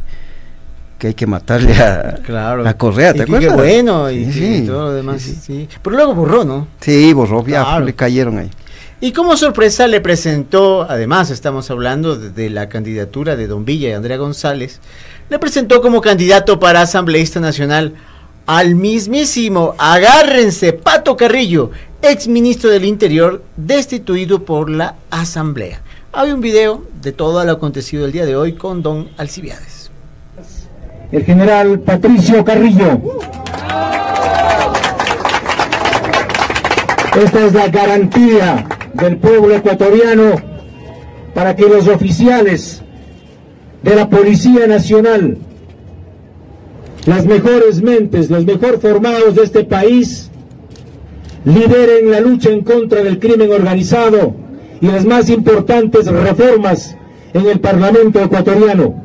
[0.99, 2.69] que hay que matarle a, Claro.
[2.69, 3.51] a Correa, ¿te Y que acuerdas?
[3.57, 4.65] Qué bueno y, Sí, que sí.
[4.67, 6.69] todo lo demás, sí, Pero luego borró, ¿no?
[6.81, 7.85] Sí, borró, ya Claro.
[7.87, 8.51] le cayeron ahí.
[9.01, 13.93] Y como sorpresa le presentó, además estamos hablando de, la candidatura de Don Villa y
[13.93, 14.81] Andrea González,
[15.29, 17.95] le presentó como candidato para asambleísta nacional
[18.47, 21.71] al mismísimo, agárrense, Pato Carrillo,
[22.03, 25.81] ex ministro del Interior, destituido por la asamblea.
[26.13, 29.91] Hay un video de todo lo acontecido el día de hoy con Don Alcibiades.
[31.11, 33.01] el general Patricio Carrillo.
[37.17, 40.35] Esta es la garantía del pueblo ecuatoriano
[41.35, 42.83] para que los oficiales
[43.83, 45.39] de la Policía Nacional,
[47.07, 50.31] las mejores mentes, los mejor formados de este país,
[51.45, 54.35] lideren la lucha en contra del crimen organizado
[54.81, 56.97] y las más importantes reformas
[57.35, 59.03] en el Parlamento ecuatoriano.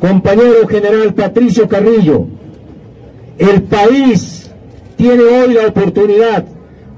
[0.00, 2.26] Compañero general Patricio Carrillo,
[3.38, 4.50] el país
[4.96, 6.44] tiene hoy la oportunidad,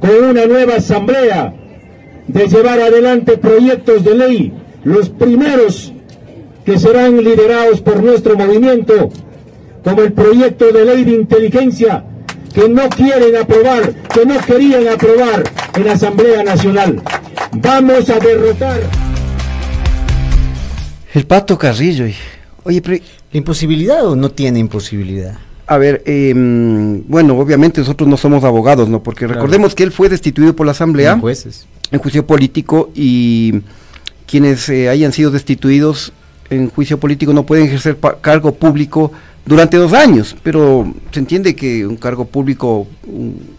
[0.01, 1.55] con una nueva asamblea,
[2.29, 4.53] de llevar adelante proyectos de ley,
[4.85, 5.93] los primeros
[6.65, 9.11] que serán liderados por nuestro movimiento,
[9.83, 12.05] como el proyecto de ley de inteligencia
[12.53, 17.03] que no quieren aprobar, que no querían aprobar en la Asamblea Nacional.
[17.53, 18.81] Vamos a derrotar.
[21.15, 22.05] El Pato Carrillo.
[22.65, 23.03] Oye, pero...
[23.31, 25.35] ¿La imposibilidad o no tiene imposibilidad?
[25.67, 29.03] A ver, em, bueno, obviamente nosotros no somos abogados, ¿no?
[29.03, 29.35] Porque Claro.
[29.35, 31.67] recordemos que él fue destituido por la Asamblea Ni jueces.
[31.91, 33.63] En juicio político y
[34.27, 36.13] quienes eh, hayan sido destituidos
[36.51, 39.13] en juicio político no pueden ejercer cargo público
[39.45, 43.57] durante dos años, pero se entiende que un cargo público, un,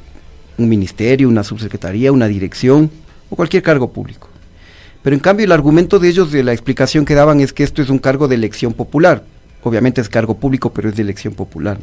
[0.57, 2.91] ministerio, una subsecretaría, una dirección
[3.29, 4.27] o cualquier cargo público.
[5.01, 7.81] Pero en cambio el argumento de ellos, de la explicación que daban, es que esto
[7.81, 9.23] es un cargo de elección popular.
[9.63, 11.79] Obviamente es cargo público, pero es de elección popular.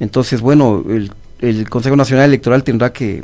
[0.00, 3.22] Entonces, bueno, el, el Consejo Nacional Electoral tendrá que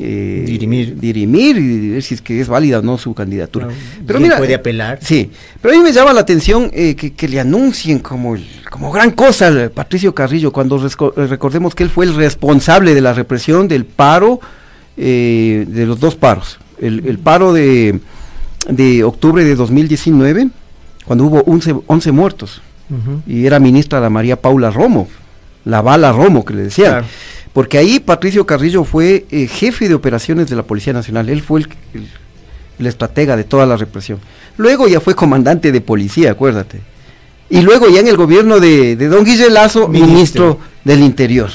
[0.00, 0.98] eh, Dirimir.
[0.98, 3.66] dirimir y ver si es que es válida o no su candidatura.
[3.66, 3.80] Claro.
[4.06, 4.98] Pero ¿Y él mira, puede apelar?
[5.02, 5.30] Sí,
[5.60, 8.90] pero a mí me llama la atención eh, que, que le anuncien como, el- como
[8.90, 13.12] gran cosa al Patricio Carrillo, cuando eh, recordemos que él fue el responsable de la
[13.12, 14.40] represión del paro,
[14.96, 16.58] eh, de los dos paros.
[16.80, 18.00] El, el paro de,
[18.68, 20.48] de octubre de 2019,
[21.04, 22.62] cuando hubo 11, 11 muertos,
[23.26, 25.08] y era ministra la María Paula Romo,
[25.64, 26.90] la bala Romo que le decían.
[26.90, 27.06] Claro.
[27.52, 31.60] Porque ahí Patricio Carrillo fue eh, jefe de operaciones de la Policía Nacional, él fue
[31.60, 32.08] el, el-
[32.78, 34.18] el estratega de toda la represión.
[34.56, 36.80] Luego ya fue comandante de policía, acuérdate.
[37.50, 40.14] Y luego ya en el gobierno de, de don Guille Lazo, Ministro.
[40.14, 40.58] ministro.
[40.82, 41.50] del Interior.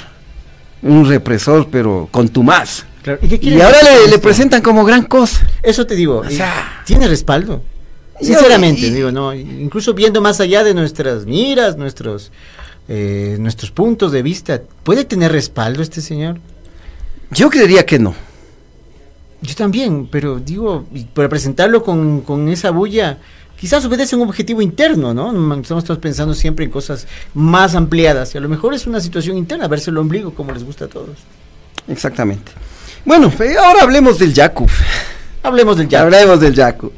[0.84, 2.86] Un represor, pero contumaz.
[3.02, 3.20] Claro.
[3.24, 4.22] ¿Y, Y ahora le, esto?
[4.22, 5.46] presentan como gran cosa.
[5.64, 7.64] Eso te digo, O sea, tiene respaldo.
[8.22, 12.32] Sinceramente, y- digo, no, incluso viendo más allá de nuestras miras, nuestros
[12.88, 14.62] eh, nuestros puntos de vista.
[14.84, 16.40] ¿Puede tener respaldo este señor?
[17.32, 18.16] Yo creería que no.
[19.42, 23.20] Yo también, pero digo, para presentarlo con, con esa bulla,
[23.60, 25.30] quizás obedece un objetivo interno, ¿no?
[25.56, 29.38] Estamos, estamos pensando siempre en cosas más ampliadas y a lo mejor es una situación
[29.38, 31.18] interna, verse el ombligo como les gusta a todos.
[31.88, 32.52] Exactamente.
[33.06, 34.68] Bueno, eh, ahora hablemos del Yaku.
[35.44, 36.04] Hablemos del Yaku.
[36.04, 36.92] Hablemos del Yaku.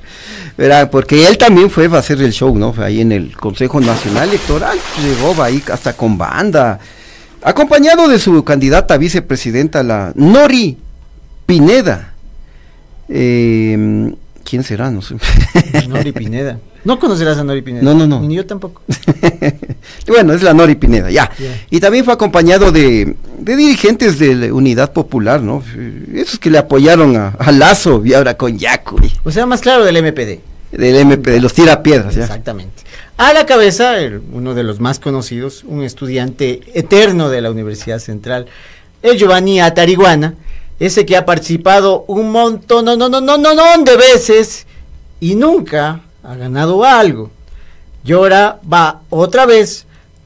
[0.60, 2.74] Verá, porque él también fue a hacer el show, ¿no?
[2.74, 6.82] Fue ahí en el Consejo Nacional Electoral, llegó ahí hasta con banda,
[7.42, 10.78] acompañado de su candidata vicepresidenta, la Nori
[11.46, 12.14] Pineda.
[13.08, 14.14] Eh,
[14.50, 14.90] ¿Quién será?
[14.90, 15.16] No sé.
[15.88, 16.60] Nori Pineda.
[16.84, 17.84] No conocerás a Nori Pineda.
[17.84, 18.20] No, no, no.
[18.22, 18.82] Ni yo tampoco.
[20.08, 21.30] bueno, es la Nori Pineda, ya.
[21.38, 21.66] Yeah.
[21.70, 25.62] Y también fue acompañado de, de, dirigentes de la Unidad Popular, ¿no?
[26.16, 29.00] Esos que le apoyaron a, a Lazo y ahora con Yacu.
[29.24, 30.40] O sea, más claro del MPD.
[30.72, 32.24] Del MPD, de los tirapiedras, ¿ya?
[32.24, 32.84] Exactamente.
[33.18, 38.00] A la cabeza, el, uno de los más conocidos, un estudiante eterno de la Universidad
[38.00, 38.48] Central,
[39.04, 40.34] el Giovanni Atariguana,
[40.80, 44.66] ese que ha participado un montón, no, no, no, no, no, no, de veces
[45.20, 47.32] y nunca ha ganado algo.
[48.04, 49.86] Y ahora va otra vez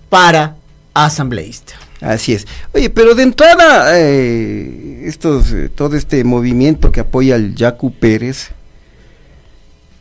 [0.09, 0.55] para
[0.93, 1.73] asambleísta.
[2.01, 2.45] Así es.
[2.73, 8.49] Oye, pero de entrada, eh, estos, eh, todo este movimiento que apoya al Yacu Pérez,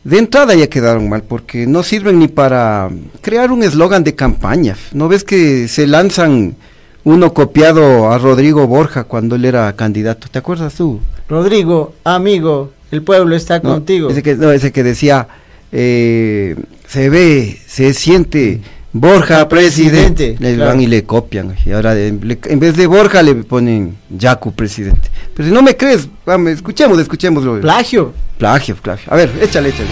[0.03, 2.89] de entrada ya quedaron mal, porque no sirven ni para
[3.21, 4.77] crear un eslogan de campaña.
[4.91, 6.57] ¿No ves que se lanzan
[7.03, 10.27] uno copiado a Rodrigo Borja cuando él era candidato?
[10.29, 10.99] ¿Te acuerdas tú?
[11.27, 14.09] Rodrigo, amigo, el pueblo está no, contigo.
[14.09, 15.27] Ese que, no, ese que decía,
[15.71, 16.55] eh,
[16.87, 18.61] se ve, se siente,
[18.93, 20.35] Borja presidente.
[20.39, 20.71] Le claro.
[20.71, 21.55] van y le copian.
[21.65, 25.09] Y ahora le, en vez de Borja le ponen Yacu presidente.
[25.35, 27.59] Pero si no me crees, vamos, escuchemos, escuchémoslo.
[27.59, 28.13] Plagio.
[28.37, 29.11] Plagio, plagio.
[29.11, 29.89] A ver, échale, échale.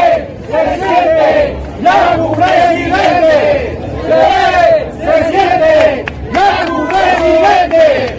[0.48, 1.56] ¡Se siente!
[1.82, 3.34] ¡Yacu presidente!
[4.02, 4.60] ¡Se ve!
[5.00, 6.04] ¡Se siente!
[6.32, 8.18] ¡Yacu presidente!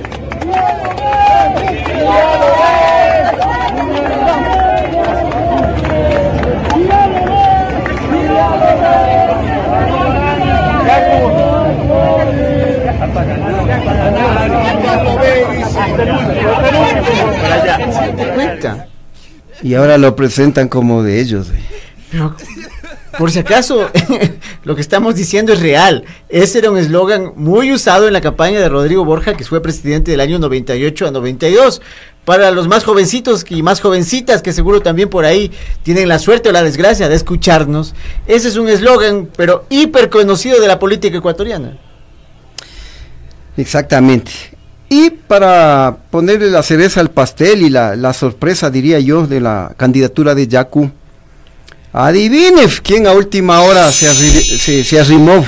[18.34, 18.88] Cuenta?
[19.62, 21.48] Y ahora lo presentan como de ellos.
[21.50, 21.60] Eh.
[22.12, 22.36] Pero,
[23.18, 23.90] por si acaso,
[24.64, 26.06] lo que estamos diciendo es real.
[26.30, 30.12] Ese era un eslogan muy usado en la campaña de Rodrigo Borja, que fue presidente
[30.12, 31.82] del año 98 a 92.
[32.24, 35.52] Para los más jovencitos y más jovencitas, que seguro también por ahí
[35.84, 37.96] tienen la suerte o la desgracia de escucharnos,
[38.28, 41.78] ese es un eslogan, pero hiper conocido de la política ecuatoriana.
[43.58, 44.59] Exactamente.
[44.90, 49.74] Y para ponerle la cereza al pastel y la, la sorpresa, diría yo, de la
[49.78, 50.90] candidatura de Yacu,
[51.94, 55.46] adivine quién a última hora se, arri se, se arrimó.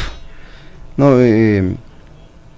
[0.95, 1.75] No, eh,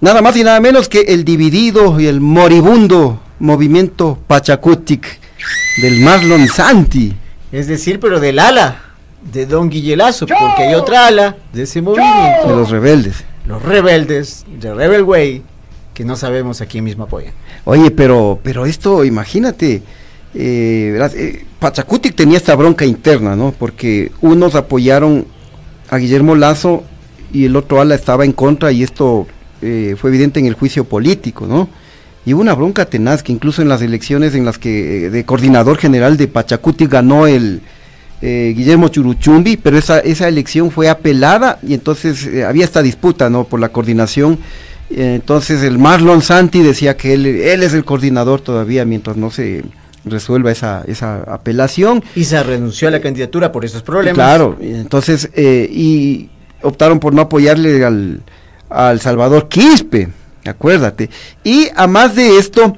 [0.00, 5.18] nada más y nada menos que el dividido y el moribundo movimiento Pachacutic
[5.80, 7.14] del Marlon Santi.
[7.50, 8.82] Es decir, pero del ala
[9.32, 12.48] de Don Guillelazo, porque hay otra ala de ese movimiento.
[12.48, 13.24] De los rebeldes.
[13.46, 15.42] Los rebeldes, de Rebel Way,
[15.94, 17.32] que no sabemos a quién mismo apoyan.
[17.64, 19.82] Oye, pero, pero esto, imagínate,
[20.34, 23.54] eh, eh, Pachacutic tenía esta bronca interna, ¿no?
[23.56, 25.26] Porque unos apoyaron
[25.88, 26.82] a Guillermo Lazo
[27.32, 29.26] y el otro ala estaba en contra y esto
[29.62, 31.68] eh, fue evidente en el juicio político, ¿no?
[32.26, 35.24] Y hubo una bronca tenaz que incluso en las elecciones en las que eh, de
[35.24, 37.60] coordinador general de Pachacutic ganó el
[38.22, 43.28] eh, Guillermo Churuchumbi, pero esa, esa elección fue apelada y entonces eh, había esta disputa,
[43.28, 43.44] ¿no?
[43.44, 44.38] Por la coordinación.
[44.96, 49.30] Eh, entonces el Marlon Santi decía que él, él es el coordinador todavía mientras no
[49.32, 49.64] se
[50.04, 52.04] resuelva esa, esa apelación.
[52.14, 54.14] Y se renunció a la candidatura por esos problemas.
[54.14, 56.30] Claro, entonces, eh, y
[56.62, 58.22] optaron por no apoyarle al,
[58.68, 60.08] al Salvador Quispe,
[60.44, 61.10] acuérdate.
[61.42, 62.76] Y a más de esto,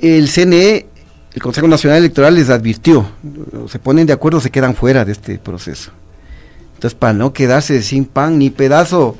[0.00, 0.86] el CNE,
[1.34, 3.10] el Consejo Nacional Electoral les advirtió,
[3.68, 5.90] se ponen de acuerdo, se quedan fuera de este proceso.
[6.76, 9.16] Entonces, para no quedarse sin pan ni pedazo,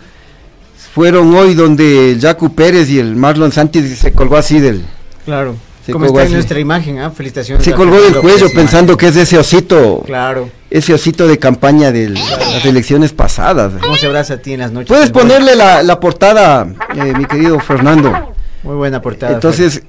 [0.96, 4.82] fueron hoy donde el Jacu Pérez y el Marlon Santis se colgó así del...
[5.26, 5.54] Claro.
[5.92, 7.10] Como está en nuestra imagen, ¿ah?
[7.10, 7.62] felicitaciones.
[7.62, 10.02] Se colgó del cuello pensando que es ese osito.
[10.06, 10.48] Claro.
[10.70, 13.74] Ese osito de campaña de las elecciones pasadas.
[13.82, 14.88] ¿Cómo se abraza a ti en las noches?
[14.88, 18.32] Puedes ponerle la, la portada, eh, mi querido Fernando.
[18.62, 19.34] Muy buena portada.
[19.34, 19.82] Entonces,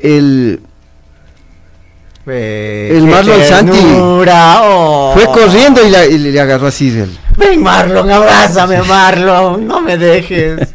[0.00, 0.60] el.
[2.26, 3.78] Eh, el Marlon Santi.
[3.82, 5.10] Oh.
[5.14, 7.10] Fue corriendo y, la- y le agarró así del.
[7.36, 9.66] Ven, Marlon, abrázame, Marlon.
[9.66, 10.68] No me dejes.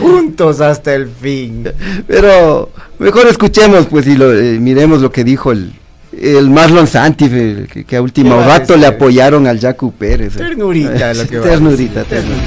[0.00, 1.68] Juntos hasta el fin.
[2.06, 5.72] Pero mejor escuchemos, pues, y lo, eh, miremos lo que dijo el,
[6.18, 9.92] el Marlon Santi, que, que a último ¿Qué va a rato le apoyaron al Jacu
[9.92, 10.34] Pérez.
[10.36, 10.38] eh.
[10.38, 12.44] Ternurita, lo que a Ternurita, ternurita.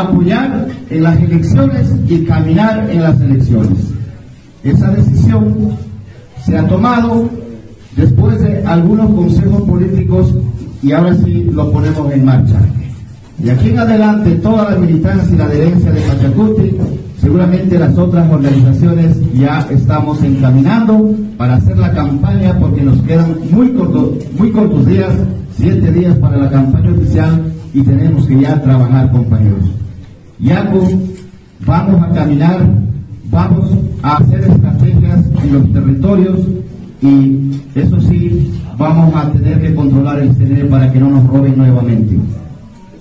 [0.00, 3.78] Apoyar en las elecciones y caminar en las elecciones.
[4.62, 5.76] Esa decisión
[6.44, 7.28] se ha tomado
[7.96, 10.34] después de algunos consejos políticos
[10.82, 12.60] y ahora sí lo ponemos en marcha.
[13.38, 16.76] De aquí en adelante, toda la militancia y la adherencia de Pachacuti,
[17.20, 23.72] seguramente las otras organizaciones ya estamos encaminando para hacer la campaña porque nos quedan muy
[23.72, 25.12] cortos, muy cortos días,
[25.56, 29.83] siete días para la campaña oficial y tenemos que ya trabajar, compañeros.
[30.40, 30.88] Yaco,
[31.64, 32.60] vamos a caminar,
[33.30, 33.70] vamos
[34.02, 36.38] a hacer estrategias en los territorios
[37.00, 41.56] y eso sí, vamos a tener que controlar el CNE para que no nos roben
[41.56, 42.18] nuevamente.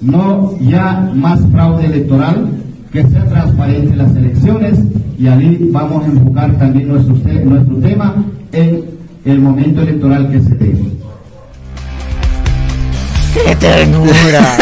[0.02, 2.50] No ya más fraude electoral,
[2.92, 4.80] que sea transparente las elecciones
[5.18, 7.16] y ahí vamos a enfocar también nuestro,
[7.46, 8.16] nuestro tema
[8.52, 8.84] en
[9.26, 10.76] el momento electoral que se dé.
[13.34, 14.58] ¡Qué ternura!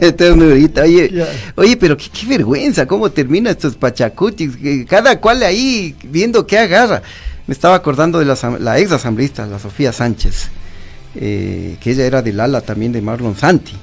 [0.16, 4.56] Ternurita, oye, oye, pero qué, qué vergüenza, cómo termina estos pachacutis,
[4.88, 7.02] cada cual ahí viendo qué agarra.
[7.46, 10.48] Me estaba acordando de la ex asambleísta, la Sofía Sánchez,
[11.14, 13.74] eh, que ella era del ala también de Marlon Santi,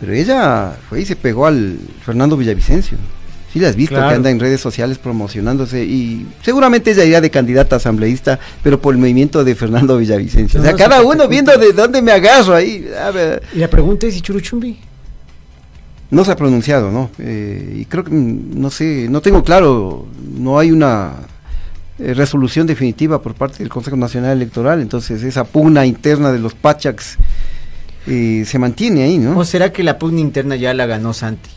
[0.00, 2.98] pero ella fue y se pegó al Fernando Villavicencio.
[3.52, 4.08] Sí la has visto Claro.
[4.10, 8.94] que anda en redes sociales promocionándose y seguramente ella iría de candidata asambleísta, pero por
[8.94, 10.60] el movimiento de Fernando Villavicencio.
[10.60, 12.88] o sea, No, cada uno viendo de dónde me agarro ahí.
[12.98, 13.42] A ver.
[13.54, 14.78] Y la pregunta es, ¿y Churuchumbi?
[16.10, 17.10] No se ha pronunciado, ¿no?
[17.18, 21.12] Eh, y creo que, mm, no sé, no tengo claro, no hay una
[21.98, 26.54] eh, resolución definitiva por parte del Consejo Nacional Electoral, entonces esa pugna interna de los
[26.54, 27.16] Pachacs
[28.06, 29.38] eh, se mantiene ahí, ¿no?
[29.38, 31.50] ¿O será que la pugna interna ya la ganó Santi?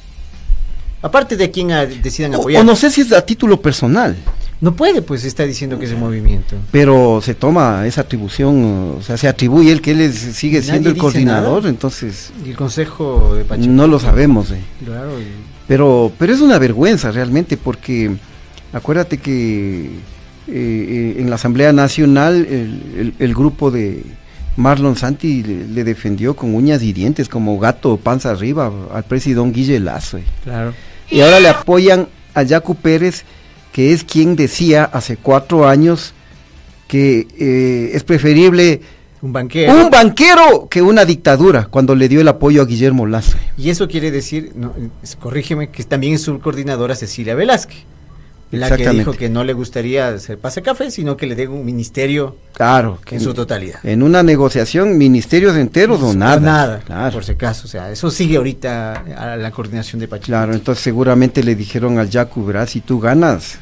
[1.05, 2.61] Aparte de quien ah, decidan apoyar.
[2.61, 4.15] o no sé si es a título personal,
[4.61, 6.55] No puede, pues está diciendo que es el movimiento.
[6.71, 10.71] pero se toma esa atribución, o sea, se atribuye él que él es- sigue Nadie
[10.71, 11.69] siendo el coordinador, nada.
[11.69, 13.67] entonces Y el consejo de Pacheco.
[13.71, 14.49] no lo sabemos.
[14.51, 14.61] eh.
[14.83, 15.19] Claro.
[15.19, 15.25] y-
[15.67, 18.11] Pero, pero es una vergüenza realmente porque
[18.73, 19.91] acuérdate que eh,
[20.47, 24.03] eh, en la Asamblea Nacional el, el- el grupo de
[24.57, 29.53] Marlon Santi le, le defendió con uñas y dientes como gato panza arriba al presidente
[29.59, 30.17] Guille Lazo.
[30.19, 30.23] eh.
[30.43, 30.73] Claro.
[31.09, 33.23] Y ahora le apoyan a Yacu Pérez,
[33.71, 36.13] que es quien decía hace cuatro años
[36.87, 38.81] que eh, es preferible
[39.21, 39.73] Un banquero.
[39.73, 43.37] un banquero que una dictadura cuando le dio el apoyo a Guillermo Lazo.
[43.57, 47.79] Y eso quiere decir, no, es- corrígeme, que también es su coordinadora Cecilia Velázquez.
[48.51, 51.65] La que dijo que no le gustaría ser pase café, sino que le dé un
[51.65, 52.99] ministerio Claro.
[53.11, 53.79] en su totalidad.
[53.83, 56.39] En una negociación, ministerios enteros o nada.
[56.39, 57.11] Nada, Claro.
[57.11, 57.65] por si acaso.
[57.65, 60.27] O sea, eso sigue ahorita a la coordinación de Pacheco.
[60.27, 63.57] Claro, entonces seguramente le dijeron al Yacu, verás, si tú ganas,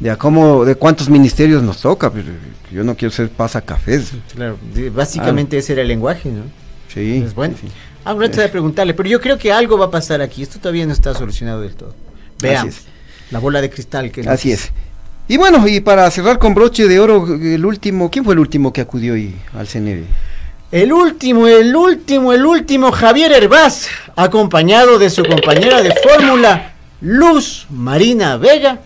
[0.00, 2.26] de a cómo, de cuántos ministerios nos toca, pero
[2.72, 4.12] yo no quiero ser pasacafés.
[4.34, 4.56] Claro,
[4.92, 6.42] básicamente ese era el lenguaje, ¿no?
[6.92, 7.22] Sí.
[7.24, 7.54] Es bueno.
[8.04, 10.42] Ahora antes de preguntarle, pero yo creo que algo va a pasar aquí.
[10.42, 11.94] Esto todavía no está solucionado del todo.
[12.40, 12.74] Veamos.
[12.74, 12.84] Así
[13.30, 14.70] La bola de cristal que Así es.
[15.30, 18.72] Y bueno, y para cerrar con broche de oro, el último, ¿quién fue el último
[18.72, 20.04] que acudió hoy al CNB?
[20.72, 26.72] El último, el último, el último, Javier Herbaz, acompañado de su compañera de fórmula,
[27.02, 28.80] Luz Marina Vega.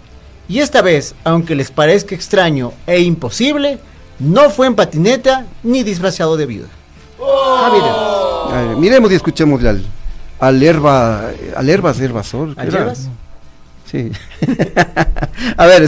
[0.49, 3.78] Y esta vez, aunque les parezca extraño e imposible,
[4.18, 6.68] no fue en patineta ni disfrazado de viuda.
[7.18, 8.68] Javier Herbaz.
[8.68, 9.84] Ver, miremos y escuchemos al,
[10.40, 12.55] al herba, al herbas, herbasor.
[12.57, 12.80] ¿Al ¿era?
[12.80, 13.09] Herbas?
[15.57, 15.82] A ver.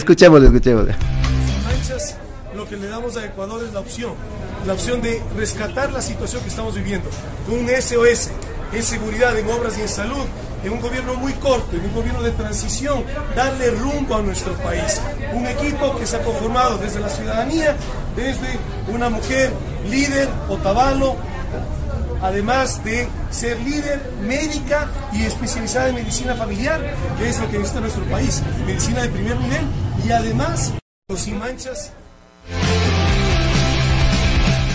[1.47, 2.17] Sin manchas,
[2.55, 4.13] lo que le damos a Ecuador es la opción,
[4.67, 7.09] la opción de rescatar la situación que estamos viviendo,
[7.47, 8.31] con un SOS
[8.73, 10.25] en seguridad, en obras y en salud,
[10.65, 13.05] en un gobierno muy corto, en un gobierno de transición,
[13.37, 15.01] darle rumbo a nuestro país.
[15.33, 17.77] Un equipo que se ha conformado desde la ciudadanía,
[18.17, 19.51] desde una mujer
[19.89, 21.17] líder, Otavalo,
[22.25, 26.81] además de ser líder médica y especializada en medicina familiar,
[27.19, 29.67] que es lo que necesita nuestro país, medicina de primer nivel,
[30.07, 30.73] y además,
[31.09, 31.93] los sin manchas.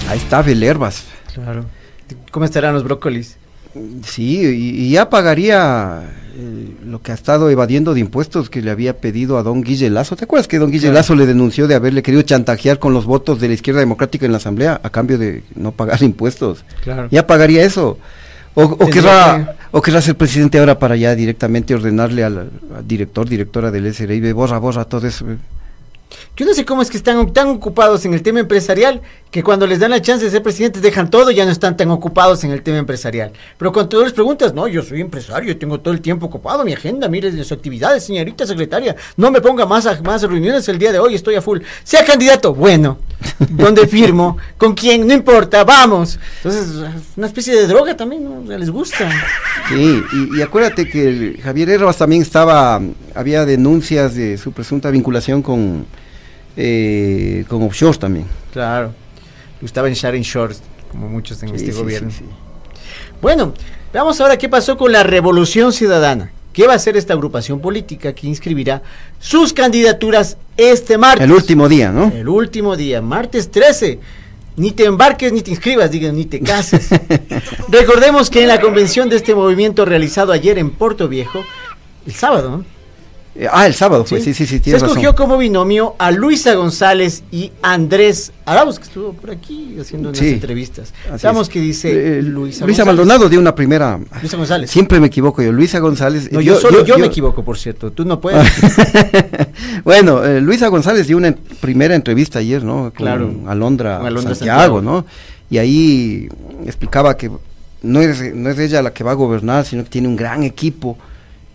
[0.07, 1.05] Ahí está el herbas.
[1.33, 1.65] Claro.
[2.29, 3.38] ¿Cómo estarán los brócolis?
[4.03, 6.01] Sí, y, y ya pagaría
[6.36, 9.89] eh, lo que ha estado evadiendo de impuestos que le había pedido a don Guille
[9.89, 10.15] Lazo.
[10.15, 10.95] ¿Te acuerdas que don Guille Claro.
[10.95, 14.32] Lazo le denunció de haberle querido chantajear con los votos de la izquierda democrática en
[14.32, 16.63] la asamblea a cambio de no pagar impuestos?
[16.84, 17.09] Claro.
[17.11, 17.97] Ya pagaría eso.
[18.55, 23.30] O, o querrá, o querrá ser presidente ahora para ya directamente ordenarle al, al director,
[23.30, 25.26] directora del SRI, ve, borra, borra todo eso.
[26.36, 29.67] Yo no sé cómo es que están tan ocupados en el tema empresarial que cuando
[29.67, 32.43] les dan la chance de ser presidentes dejan todo y ya no están tan ocupados
[32.45, 33.32] en el tema empresarial.
[33.57, 36.71] Pero cuando tú les preguntas, no, yo soy empresario, tengo todo el tiempo ocupado, mi
[36.71, 40.93] agenda, mire sus actividades, señorita secretaria, no me ponga más, a, más reuniones el día
[40.93, 41.59] de hoy, estoy a full.
[41.84, 42.99] Sea candidato, bueno,
[43.49, 44.38] ¿dónde firmo?
[44.57, 45.05] ¿Con quién?
[45.05, 46.17] No importa, vamos.
[46.38, 46.67] Entonces,
[47.17, 48.41] una especie de droga también, ¿no?
[48.43, 49.11] O sea, les gusta.
[49.67, 52.82] Sí, y, y acuérdate que el Javier Herbas también estaba,
[53.13, 55.86] había denuncias de su presunta vinculación con,
[56.62, 58.26] eh, con offshore también.
[58.51, 58.93] Claro.
[59.64, 62.12] Estaba en Sharing Shores, como muchos en Sí, este sí, gobierno.
[62.12, 62.26] sí, sí.
[63.22, 63.53] Bueno,
[63.93, 66.32] veamos ahora qué pasó con la Revolución Ciudadana.
[66.51, 68.82] ¿Qué va a hacer esta agrupación política que inscribirá
[69.20, 71.24] sus candidaturas este martes?
[71.24, 72.12] El último día, ¿no?
[72.14, 73.99] El último día, martes 13.
[74.57, 76.89] Ni te embarques ni te inscribas, digan, ni te cases.
[77.70, 81.45] Recordemos que en la convención de este movimiento realizado ayer en Puerto Viejo,
[82.05, 82.66] el sábado, ¿no?
[83.36, 85.25] Eh, ah, el sábado, pues sí, sí, sí, Se tienes escogió razón.
[85.27, 90.30] como binomio a Luisa González y Andrés Arauz, que estuvo por aquí haciendo unas Sí,
[90.30, 90.93] entrevistas.
[91.09, 91.53] así Veamos es.
[91.53, 92.86] qué dice Eh, Luisa, Luisa González.
[92.88, 93.97] Maldonado dio una primera.
[94.19, 94.69] Luisa González.
[94.71, 95.51] Siempre me equivoco yo.
[95.53, 96.30] Luisa González.
[96.32, 97.91] No, eh, yo, solo yo, me equivoco, por cierto.
[97.91, 98.45] Tú no puedes.
[99.84, 102.84] bueno, eh, Luisa González dio una primera entrevista ayer, ¿no?
[102.84, 103.34] Con Claro.
[103.47, 104.82] Alondra, Con Alondra Santiago, Santiago.
[104.82, 105.05] ¿no?
[105.49, 106.30] Y ahí
[106.65, 107.32] explicaba que
[107.82, 110.43] no es, no es ella la que va a gobernar, sino que tiene un gran
[110.43, 110.97] equipo.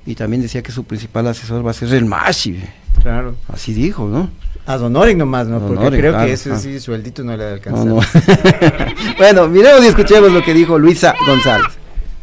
[0.06, 2.62] Y también decía que su principal asesor va a ser el Mashi.
[3.02, 3.36] Claro.
[3.48, 4.30] Así dijo, ¿no?
[4.66, 5.60] A nomás, ¿no?
[5.60, 6.58] Porque creo claro, que ese ah.
[6.58, 7.84] sí, sueldito no le No, alcanza.
[7.84, 8.00] no.
[9.18, 11.66] bueno, miremos y escuchemos lo que dijo Luisa González.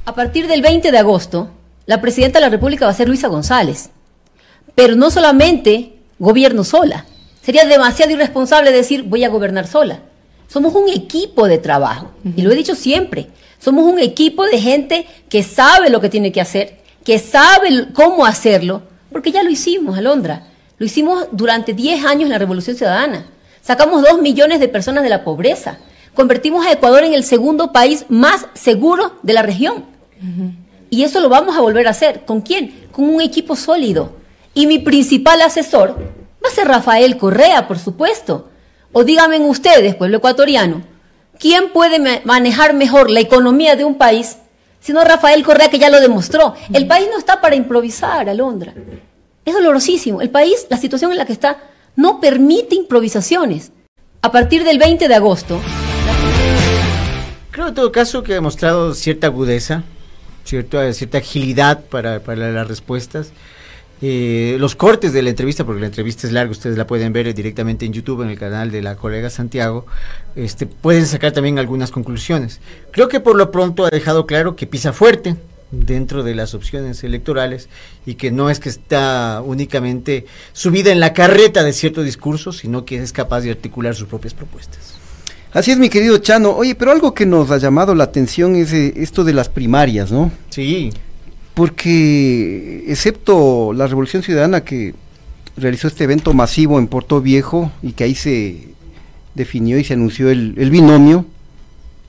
[0.06, 1.50] A partir del 20 de agosto,
[1.86, 3.92] la presidenta de la República va a ser Luisa González.
[4.74, 7.06] Pero no solamente gobierno sola.
[7.44, 10.00] Sería demasiado irresponsable decir voy a gobernar sola.
[10.48, 12.12] Somos un equipo de trabajo.
[12.36, 13.28] Y lo he dicho siempre.
[13.60, 18.26] Somos un equipo de gente que sabe lo que tiene que hacer, que sabe cómo
[18.26, 20.48] hacerlo, porque ya lo hicimos, Alondra.
[20.78, 23.26] Lo hicimos durante 10 años en la Revolución Ciudadana.
[23.62, 25.78] Sacamos 2 millones de personas de la pobreza.
[26.16, 29.86] Convertimos a Ecuador en el segundo país más seguro de la región.
[30.90, 32.26] Y eso lo vamos a volver a hacer.
[32.26, 32.88] ¿Con quién?
[32.92, 34.14] Con un equipo sólido.
[34.54, 35.96] Y mi principal asesor
[36.44, 38.50] va a ser Rafael Correa, por supuesto.
[38.92, 40.82] O díganme ustedes, pueblo ecuatoriano,
[41.40, 44.38] ¿quién puede ma- manejar mejor la economía de un país
[44.82, 46.56] sino Rafael Correa, que ya lo demostró?
[46.74, 48.74] El país no está para improvisar, Alondra.
[49.46, 50.22] Es dolorosísimo.
[50.22, 51.58] El país, la situación en la que está,
[51.96, 53.72] no permite improvisaciones.
[54.22, 55.60] A partir del 20 de agosto,
[57.52, 59.84] Creo en todo caso que ha demostrado cierta agudeza,
[60.46, 63.34] cierta, agilidad para, para las respuestas.
[64.04, 67.34] Eh, los cortes de la entrevista, porque la entrevista es larga, ustedes la pueden ver
[67.36, 69.86] directamente en YouTube, en el canal de la colega Santiago,
[70.36, 72.62] este, pueden sacar también algunas conclusiones.
[72.92, 75.36] Creo que por lo pronto ha dejado claro que pisa fuerte
[75.70, 77.70] dentro de las opciones electorales
[78.06, 82.86] y que no es que está únicamente subida en la carreta de cierto discurso, sino
[82.86, 84.96] que es capaz de articular sus propias propuestas.
[85.54, 86.52] Así es, mi querido Chano.
[86.52, 90.12] Oye, pero algo que nos ha llamado la atención es eh, esto de las primarias,
[90.12, 90.32] ¿no?
[90.50, 90.92] Sí.
[91.54, 94.94] Porque, excepto la Revolución Ciudadana que
[95.58, 98.70] realizó este evento masivo en Puerto Viejo y que ahí se
[99.36, 101.26] definió y se anunció el, el binomio,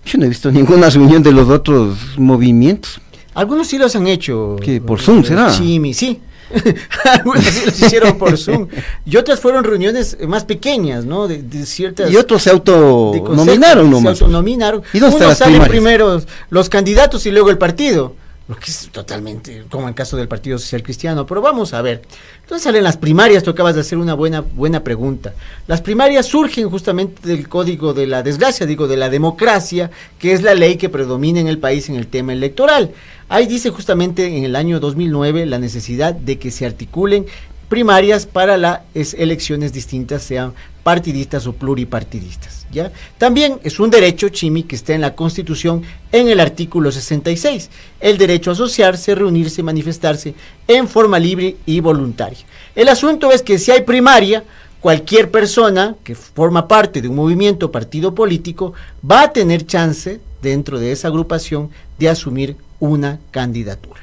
[0.04, 3.00] yo no he visto ninguna reunión de los otros movimientos.
[3.34, 4.56] Algunos sí los han hecho.
[4.60, 5.50] ¿Qué, por Zoom será?
[5.50, 6.20] Sí, sí.
[7.04, 8.68] Algunos sí los hicieron por Zoom.
[9.06, 11.28] Y otras fueron reuniones eh, más pequeñas, ¿no?
[11.28, 12.10] De, de ciertas.
[12.10, 14.18] Y otros se autonominaron nomás.
[14.18, 14.82] Se autonominaron.
[14.92, 16.20] ¿Y Unos salen primero
[16.50, 18.16] los candidatos y luego el partido.
[18.52, 21.24] Lo que es totalmente como en caso del Partido Social Cristiano.
[21.24, 22.02] Pero vamos a ver.
[22.42, 23.42] Entonces salen las primarias.
[23.42, 25.32] Tú acabas de hacer una buena, buena pregunta.
[25.66, 30.42] Las primarias surgen justamente del código de la desgracia, digo, de la democracia, que es
[30.42, 32.90] la ley que predomina en el país en el tema electoral.
[33.30, 37.24] Ahí dice justamente en el año 2009 la necesidad de que se articulen
[37.70, 38.82] primarias para las
[39.14, 40.52] elecciones distintas, sean
[40.82, 42.66] partidistas o pluripartidistas.
[42.72, 42.90] ¿ya?
[43.18, 47.70] También es un derecho, Chimi, que está en la Constitución en el artículo 66,
[48.00, 50.34] el derecho a asociarse, reunirse, manifestarse
[50.66, 52.38] en forma libre y voluntaria.
[52.74, 54.44] El asunto es que si hay primaria,
[54.80, 58.74] cualquier persona que forma parte de un movimiento o partido político
[59.08, 64.00] va a tener chance dentro de esa agrupación de asumir una candidatura.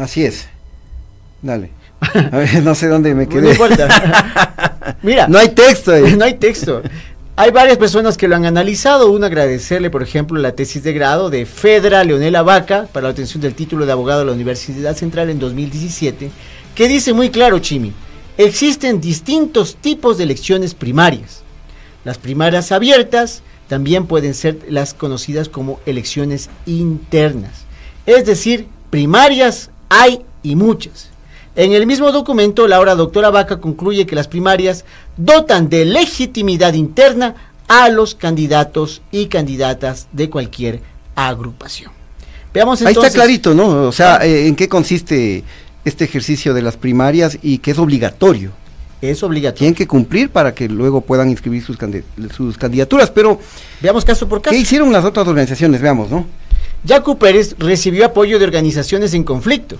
[0.00, 0.48] Así es.
[1.42, 1.70] Dale.
[2.32, 3.42] A ver, no sé dónde me quedé.
[3.42, 3.88] No importa.
[5.02, 5.28] Mira.
[5.28, 6.14] No hay texto ahí.
[6.18, 6.82] no hay texto.
[7.38, 9.10] Hay varias personas que lo han analizado.
[9.10, 13.42] Uno, agradecerle, por ejemplo, la tesis de grado de Fedra Leonela Vaca para la obtención
[13.42, 16.30] del título de abogado de la Universidad Central en 2017,
[16.74, 17.92] que dice muy claro, Chimi,
[18.38, 21.42] existen distintos tipos de elecciones primarias.
[22.04, 27.66] Las primarias abiertas también pueden ser las conocidas como elecciones internas.
[28.06, 31.10] Es decir, primarias hay y muchas.
[31.56, 34.84] En el mismo documento, la ahora doctora Vaca concluye que las primarias
[35.16, 37.34] dotan de legitimidad interna
[37.66, 40.80] a los candidatos y candidatas de cualquier
[41.14, 41.92] agrupación.
[42.52, 43.02] Veamos entonces.
[43.02, 43.88] Ahí está clarito, ¿no?
[43.88, 45.44] O sea, eh, ¿en qué consiste
[45.86, 48.52] este ejercicio de las primarias y que es obligatorio?
[49.00, 49.58] Es obligatorio.
[49.58, 51.78] Tienen que cumplir para que luego puedan inscribir sus,
[52.36, 53.40] sus candidaturas, pero...
[53.80, 54.54] Veamos caso por caso.
[54.54, 55.80] ¿Qué hicieron las otras organizaciones?
[55.80, 56.26] Veamos, ¿no?
[56.84, 59.76] Yacu Pérez recibió apoyo de organizaciones en conflicto,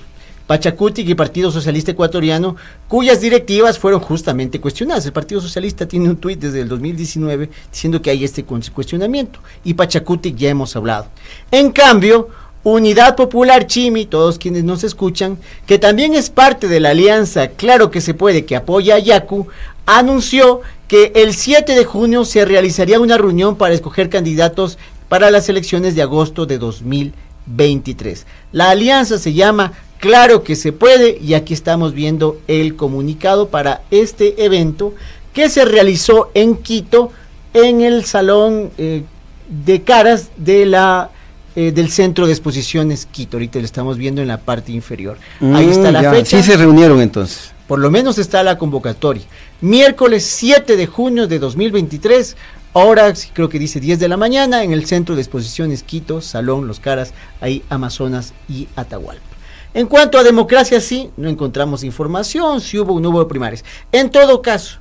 [0.47, 2.57] Pachacutic y Partido Socialista Ecuatoriano,
[2.89, 5.07] cuyas directivas fueron justamente cuestionadas.
[5.07, 9.75] El Partido Socialista tiene un tuit desde el 2019 diciendo que hay este cuestionamiento, y
[9.75, 11.07] Pachacutic ya hemos hablado.
[11.51, 12.29] En cambio,
[12.63, 17.93] Unidad Popular Chimi, todos quienes nos escuchan, que también es parte de la alianza Claro
[17.93, 19.47] que se puede que apoya a Yacu,
[19.87, 24.79] anunció que el 7 de junio se realizaría una reunión para escoger candidatos
[25.09, 28.27] para las elecciones de agosto de 2023.
[28.51, 33.83] La alianza se llama Claro que se puede y aquí estamos viendo el comunicado para
[33.91, 34.95] este evento
[35.33, 37.11] que se realizó en Quito
[37.55, 39.05] en el salón eh,
[39.49, 41.11] de caras de la
[41.55, 43.39] eh, del Centro de Exposiciones Quito.
[43.39, 45.17] Ahorita lo estamos viendo en la parte inferior.
[45.41, 46.37] Ahí está la Mm, ya, fecha.
[46.37, 47.53] Sí se reunieron entonces.
[47.67, 49.25] Por lo menos está la convocatoria.
[49.63, 52.37] Miércoles 7 de junio de 2023,
[52.75, 56.21] hora, sí, creo que dice 10 de la mañana, en el Centro de Exposiciones Quito,
[56.21, 59.36] Salón Los Caras, ahí Amazonas y Atahualpa.
[59.77, 63.62] En cuanto a democracia, sí, no encontramos información, si hubo o no hubo primarias.
[63.93, 64.79] En todo caso,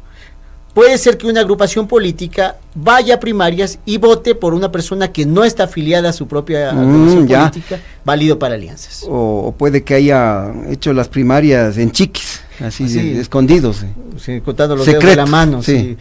[0.73, 5.25] puede ser que una agrupación política vaya a primarias y vote por una persona que
[5.25, 7.49] no está afiliada a su propia Mm, agrupación ya.
[7.49, 9.03] política, válido para alianzas.
[9.07, 12.93] O, o puede que haya hecho las primarias en chiquis, así, Así.
[13.13, 13.83] de- escondidos.
[13.83, 13.89] eh.
[14.17, 15.77] Sí, contando los dedos de Secreto, la mano, sí.
[15.77, 15.97] sí.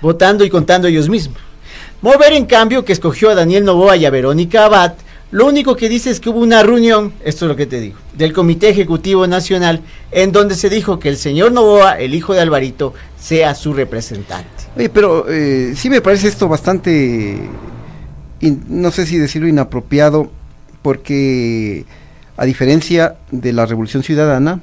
[0.00, 1.38] votando y contando ellos mismos.
[2.00, 4.92] Mover, en cambio, que escogió a Daniel Novoa y a Verónica Abad,
[5.34, 7.96] lo único que dice es que hubo una reunión, esto es lo que te digo,
[8.16, 9.80] del Comité Ejecutivo Nacional,
[10.12, 14.48] en donde se dijo que el señor Novoa, el hijo de Alvarito, sea su representante.
[14.76, 17.36] Oye, pero eh, sí me parece esto bastante,
[18.40, 20.30] in- no sé si decirlo inapropiado,
[20.82, 21.84] porque
[22.36, 24.60] a diferencia de la Revolución Ciudadana,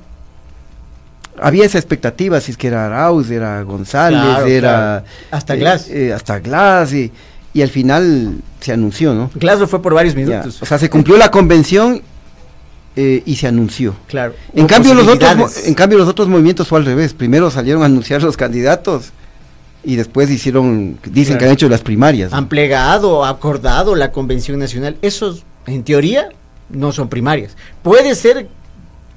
[1.39, 4.69] había esa expectativa, si es que era Arauz, era González, Claro, era...
[4.69, 5.05] claro.
[5.31, 5.89] Hasta Glass.
[5.89, 7.11] eh, hasta Glass, y,
[7.53, 9.29] y al final se anunció, ¿no?
[9.39, 10.61] Lo fue por varios Ya, minutos.
[10.61, 12.01] o sea, se cumplió la convención
[12.95, 13.95] eh, y se anunció.
[14.07, 14.33] Claro.
[14.53, 17.13] En cambio, los otros, en cambio, los otros movimientos fue al revés.
[17.13, 19.11] Primero salieron a anunciar los candidatos
[19.83, 21.45] y después hicieron, dicen que Claro.
[21.47, 22.33] han hecho las primarias.
[22.33, 24.97] han plegado, acordado la Convención Nacional.
[25.01, 26.29] Esos, en teoría,
[26.69, 27.55] no son primarias.
[27.81, 28.47] Puede ser,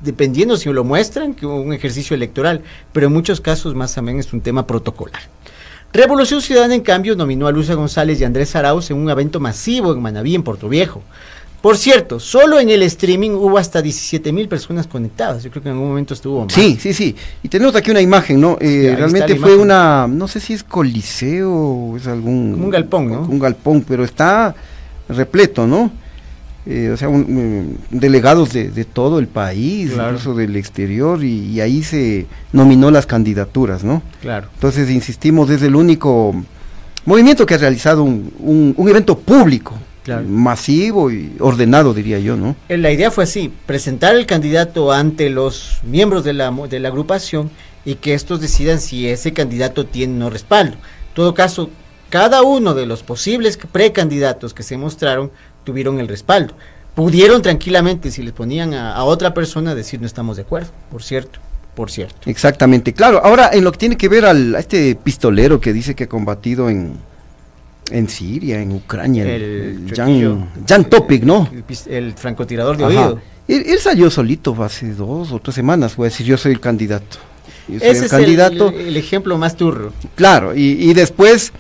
[0.03, 2.62] dependiendo si lo muestran, que un ejercicio electoral,
[2.93, 5.22] pero en muchos casos más también es un tema protocolar.
[5.95, 9.92] Revolución Ciudadana, en cambio, nominó a Luisa González y Andrés Arauz en un evento masivo
[9.92, 11.03] en Manaví, en Puerto Viejo.
[11.62, 15.45] Por cierto, solo en el streaming hubo hasta 17 mil personas conectadas.
[15.45, 16.53] Yo creo que en algún momento estuvo más.
[16.53, 17.14] Sí, sí, sí.
[17.45, 18.59] Y tenemos aquí una imagen, ¿no?
[18.61, 19.61] Eh, Sí, realmente fue imagen.
[19.61, 22.51] una, no sé si es coliseo o es algún...
[22.53, 23.20] Como un galpón, ¿no?
[23.20, 24.53] Un galpón, pero está
[25.09, 25.90] repleto, ¿no?
[26.67, 30.11] Eh, o sea, un- delegados de, de todo el país, Claro.
[30.12, 34.03] incluso del exterior, y, y ahí se nominó las candidaturas, ¿no?
[34.23, 34.49] Claro.
[34.55, 36.35] Entonces, insistimos, es el único
[37.05, 40.25] movimiento que ha realizado un, un- un evento público, Claro.
[40.29, 42.57] masivo y ordenado, diría yo, ¿no?
[42.69, 46.79] Eh, La idea fue así, presentar el candidato ante los miembros de la, mo- de
[46.81, 47.51] la agrupación
[47.87, 50.75] y que estos decidan si ese candidato tiene o no respaldo.
[50.77, 51.71] En todo caso,
[52.11, 55.31] cada uno de los posibles precandidatos que se mostraron
[55.65, 56.55] tuvieron el respaldo.
[56.95, 61.03] Pudieron tranquilamente, si les ponían a, a otra persona, decir no estamos de acuerdo, por
[61.03, 61.41] cierto,
[61.75, 62.31] por cierto.
[62.31, 63.21] Exactamente, claro.
[63.25, 66.09] Ahora, en lo que tiene que ver al, a este pistolero que dice que ha
[66.09, 66.93] combatido en,
[67.91, 69.93] en Siria, en Ucrania, el, El.
[69.95, 71.49] Jan, Jan Topic, ¿no?
[71.87, 73.07] El, francotirador de Ajá.
[73.09, 73.21] oído.
[73.49, 76.61] Él, él salió solito hace dos o tres semanas, fue a decir yo soy el
[76.61, 77.19] candidato.
[77.69, 78.69] Yo soy Ese el es candidato.
[78.71, 79.93] el, el ejemplo más turro.
[80.15, 81.53] Claro, y, y después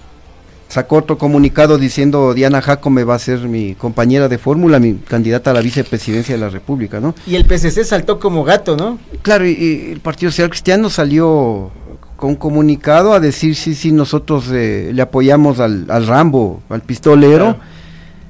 [0.68, 5.50] sacó otro comunicado diciendo Diana Jacome va a ser mi compañera de fórmula, mi candidata
[5.50, 7.14] a la vicepresidencia de la República, ¿no?
[7.26, 8.98] Y el PCC saltó como gato, ¿no?
[9.22, 11.70] Claro, y, y el Partido Social Cristiano salió
[12.16, 16.80] con un comunicado a decir sí, sí, nosotros eh, le apoyamos al, al Rambo, al
[16.80, 17.56] pistolero,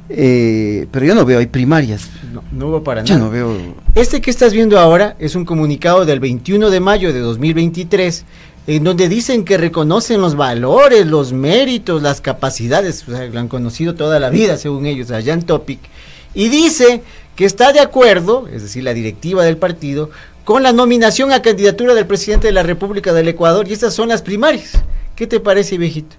[0.08, 2.08] eh, pero yo no veo, hay primarias.
[2.32, 3.26] No, no hubo para Yo nada.
[3.26, 3.56] no veo.
[3.94, 8.24] Este que estás viendo ahora es un comunicado del 21 de mayo de 2023
[8.66, 13.48] en donde dicen que reconocen los valores, los méritos, las capacidades, o sea, lo han
[13.48, 15.80] conocido toda la vida según ellos, a Jan Topic,
[16.34, 17.02] y dice
[17.36, 20.10] que está de acuerdo, es decir, la directiva del partido,
[20.44, 24.08] con la nominación a candidatura del presidente de la República del Ecuador, y estas son
[24.08, 24.72] las primarias.
[25.16, 26.16] ¿Qué te parece, viejito?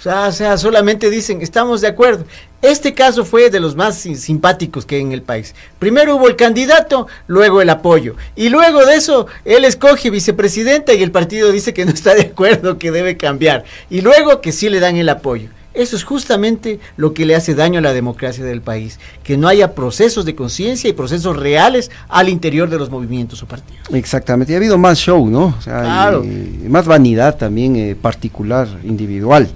[0.00, 2.24] O sea, o sea, solamente dicen, estamos de acuerdo.
[2.62, 5.54] Este caso fue de los más sim- simpáticos que hay en el país.
[5.78, 8.16] Primero hubo el candidato, luego el apoyo.
[8.34, 12.22] Y luego de eso, él escoge vicepresidenta y el partido dice que no está de
[12.22, 13.64] acuerdo, que debe cambiar.
[13.90, 15.50] Y luego que sí le dan el apoyo.
[15.74, 19.46] Eso es justamente lo que le hace daño a la democracia del país, que no
[19.48, 23.86] haya procesos de conciencia y procesos reales al interior de los movimientos o partidos.
[23.92, 25.54] Exactamente, y ha habido más show, ¿no?
[25.58, 26.24] O sea, Claro.
[26.24, 29.48] y- más vanidad también eh, particular, individual.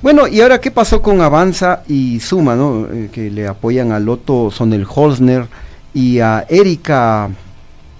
[0.00, 2.86] Bueno, y ahora, ¿qué pasó con Avanza y Suma, ¿no?
[2.92, 5.46] Eh, que le apoyan a Loto Sonel Holzner
[5.92, 7.28] y a Erika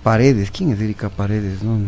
[0.05, 0.51] Paredes.
[0.53, 1.63] ¿Quién es Erika Paredes?
[1.63, 1.79] No?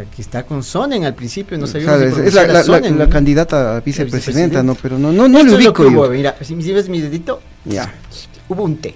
[0.00, 4.62] Aquí está con Sonen al principio, no sabíamos si es, la, candidata a vicepresidenta.
[4.62, 4.74] ¿no?
[4.74, 6.00] Pero no, no, no Esto lo es lo que ubico yo.
[6.06, 7.92] hubo, Mira, si si ves mi dedito, Ya.
[8.48, 8.94] hubo un té.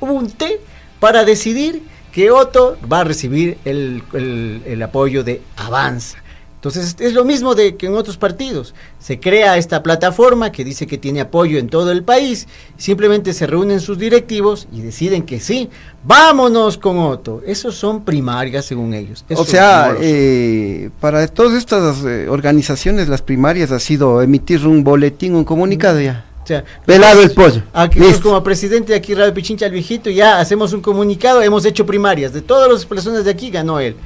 [0.00, 0.60] Hubo un té
[1.00, 6.18] para decidir que Otto va a recibir el, el- el apoyo de Avanza.
[6.60, 8.74] Entonces es lo mismo de que en otros partidos.
[8.98, 12.48] Se crea esta plataforma que dice que tiene apoyo en todo el país.
[12.76, 15.70] Simplemente se reúnen sus directivos y deciden que sí,
[16.04, 17.40] vámonos con Otto.
[17.46, 19.24] Esos son primarias según ellos.
[19.34, 25.36] O sea, eh, para todas estas eh, organizaciones, las primarias ha sido emitir un boletín,
[25.36, 26.26] un comunicado ya.
[26.44, 27.62] O sea, Pelado el pollo.
[27.72, 31.64] Aquí nosotros como presidente de aquí Radio Pichincha al viejito ya hacemos un comunicado, hemos
[31.64, 32.34] hecho primarias.
[32.34, 33.96] De todas las personas de aquí ganó él.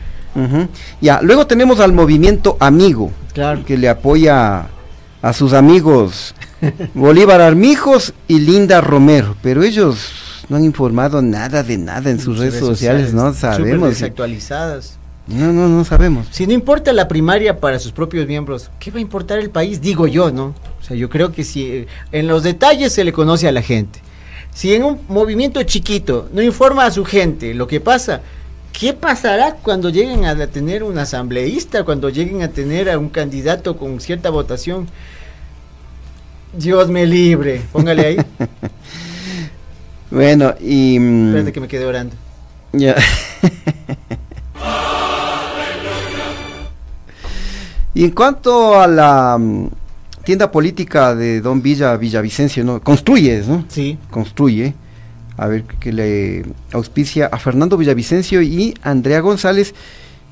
[1.01, 3.11] Ya, luego tenemos al movimiento Amigo,
[3.67, 4.67] que le apoya
[5.23, 6.35] a sus amigos
[6.95, 12.39] Bolívar Armijos y Linda Romero, pero ellos no han informado nada de nada en sus
[12.39, 13.91] redes, sociales, no sabemos.
[13.91, 14.99] desactualizadas.
[15.27, 16.27] No, no, no sabemos.
[16.31, 19.81] Si no importa la primaria para sus propios miembros, ¿qué va a importar el país?
[19.81, 20.55] Digo yo, ¿no?
[20.81, 23.63] O sea, yo creo que si eh, en los detalles se le conoce a la
[23.63, 24.01] gente.
[24.53, 28.21] Si en un movimiento chiquito no informa a su gente lo que pasa,
[28.79, 33.77] ¿qué pasará cuando lleguen a tener un asambleísta, cuando lleguen a tener a un candidato
[33.77, 34.89] con cierta votación?
[36.53, 38.17] Dios me libre, póngale ahí.
[40.11, 40.99] Bueno, y...
[41.01, 42.15] mm, Espérate que me quedé orando.
[42.73, 42.95] Ya.
[47.95, 49.71] y en cuanto a la mm,
[50.23, 52.81] tienda política de Don Villa Villavicencio, ¿no?
[52.81, 53.65] Construye, ¿no?
[53.67, 53.99] Sí.
[54.09, 54.75] Construye.
[55.37, 59.75] A ver, que le auspicia a Fernando Villavicencio y Andrea González.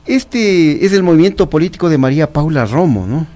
[0.06, 3.26] Este es el movimiento político de María Paula Romo, ¿no?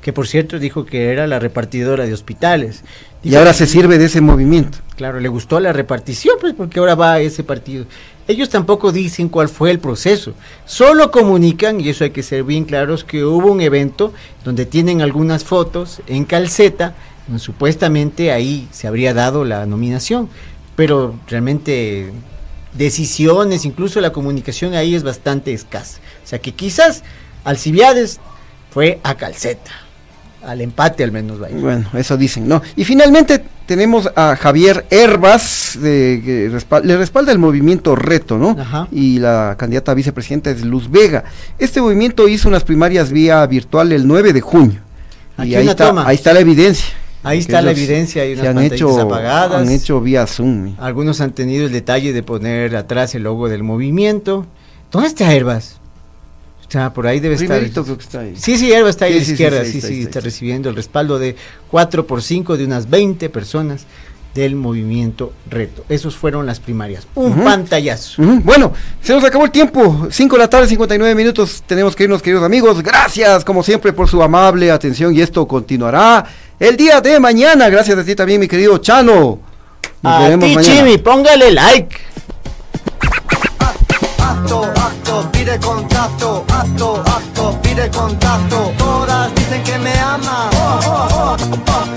[0.00, 2.82] Que por cierto dijo que era la repartidora de hospitales.
[3.24, 4.78] Y ahora que- se sirve de ese movimiento.
[4.96, 7.86] Claro, le gustó la repartición, pues porque ahora va a ese partido.
[8.28, 12.64] Ellos tampoco dicen cuál fue el proceso, solo comunican, y eso hay que ser bien
[12.64, 14.12] claros, que hubo un evento
[14.44, 16.94] donde tienen algunas fotos en calceta,
[17.28, 20.28] donde supuestamente ahí se habría dado la nominación,
[20.76, 22.12] pero realmente
[22.74, 25.98] decisiones, incluso la comunicación ahí es bastante escasa.
[26.24, 27.02] O sea que quizás
[27.44, 28.20] Alcibiades
[28.70, 29.70] fue a calceta,
[30.44, 31.56] al empate al menos vaya.
[31.56, 32.60] Bueno, eso dicen, ¿no?
[32.76, 38.56] Y finalmente tenemos a Javier Herbas, de, que respal- le respalda el movimiento Reto, ¿no?
[38.60, 38.88] Ajá.
[38.92, 41.24] Y la candidata a vicepresidenta es Luz Vega.
[41.58, 44.80] Este movimiento hizo unas primarias vía virtual el 9 de junio.
[45.38, 46.06] Aquí y ahí una está, toma.
[46.06, 46.86] ahí está la evidencia.
[47.26, 49.60] Ahí está la evidencia, hay unas han hecho, apagadas.
[49.60, 50.74] Han hecho vía Zoom.
[50.78, 54.46] Algunos han tenido el detalle de poner atrás el logo del movimiento.
[54.92, 55.78] ¿Dónde está Herbas?
[56.62, 57.84] Está por ahí debe Primerito estar.
[57.84, 58.34] creo que está ahí.
[58.36, 59.64] Sí, sí, Herbas está ahí Sí, a la sí, izquierda.
[59.64, 61.36] sí, Sí, está recibiendo el respaldo de
[61.70, 63.86] 4 por 5 de unas 20 personas
[64.34, 65.84] del movimiento Reto.
[65.88, 67.06] Esos fueron las primarias.
[67.14, 68.22] Un pantallazo.
[68.44, 70.08] Bueno, se nos acabó el tiempo.
[70.10, 71.62] 5 de la tarde, 59 minutos.
[71.66, 72.82] Tenemos que irnos, queridos amigos.
[72.82, 75.14] Gracias, como siempre, por su amable atención.
[75.14, 76.26] Y esto continuará
[76.58, 77.68] el día de mañana.
[77.68, 79.38] Gracias a ti también, mi querido Chano.
[80.02, 80.74] Nos a vemos ti, mañana.
[80.74, 81.96] Jimmy, póngale like.
[84.18, 88.72] Acto, acto, pide contacto, acto, acto, pide contacto.
[88.78, 90.50] Todas dicen que me aman.
[90.54, 91.36] Oh, oh,
[91.68, 91.96] oh.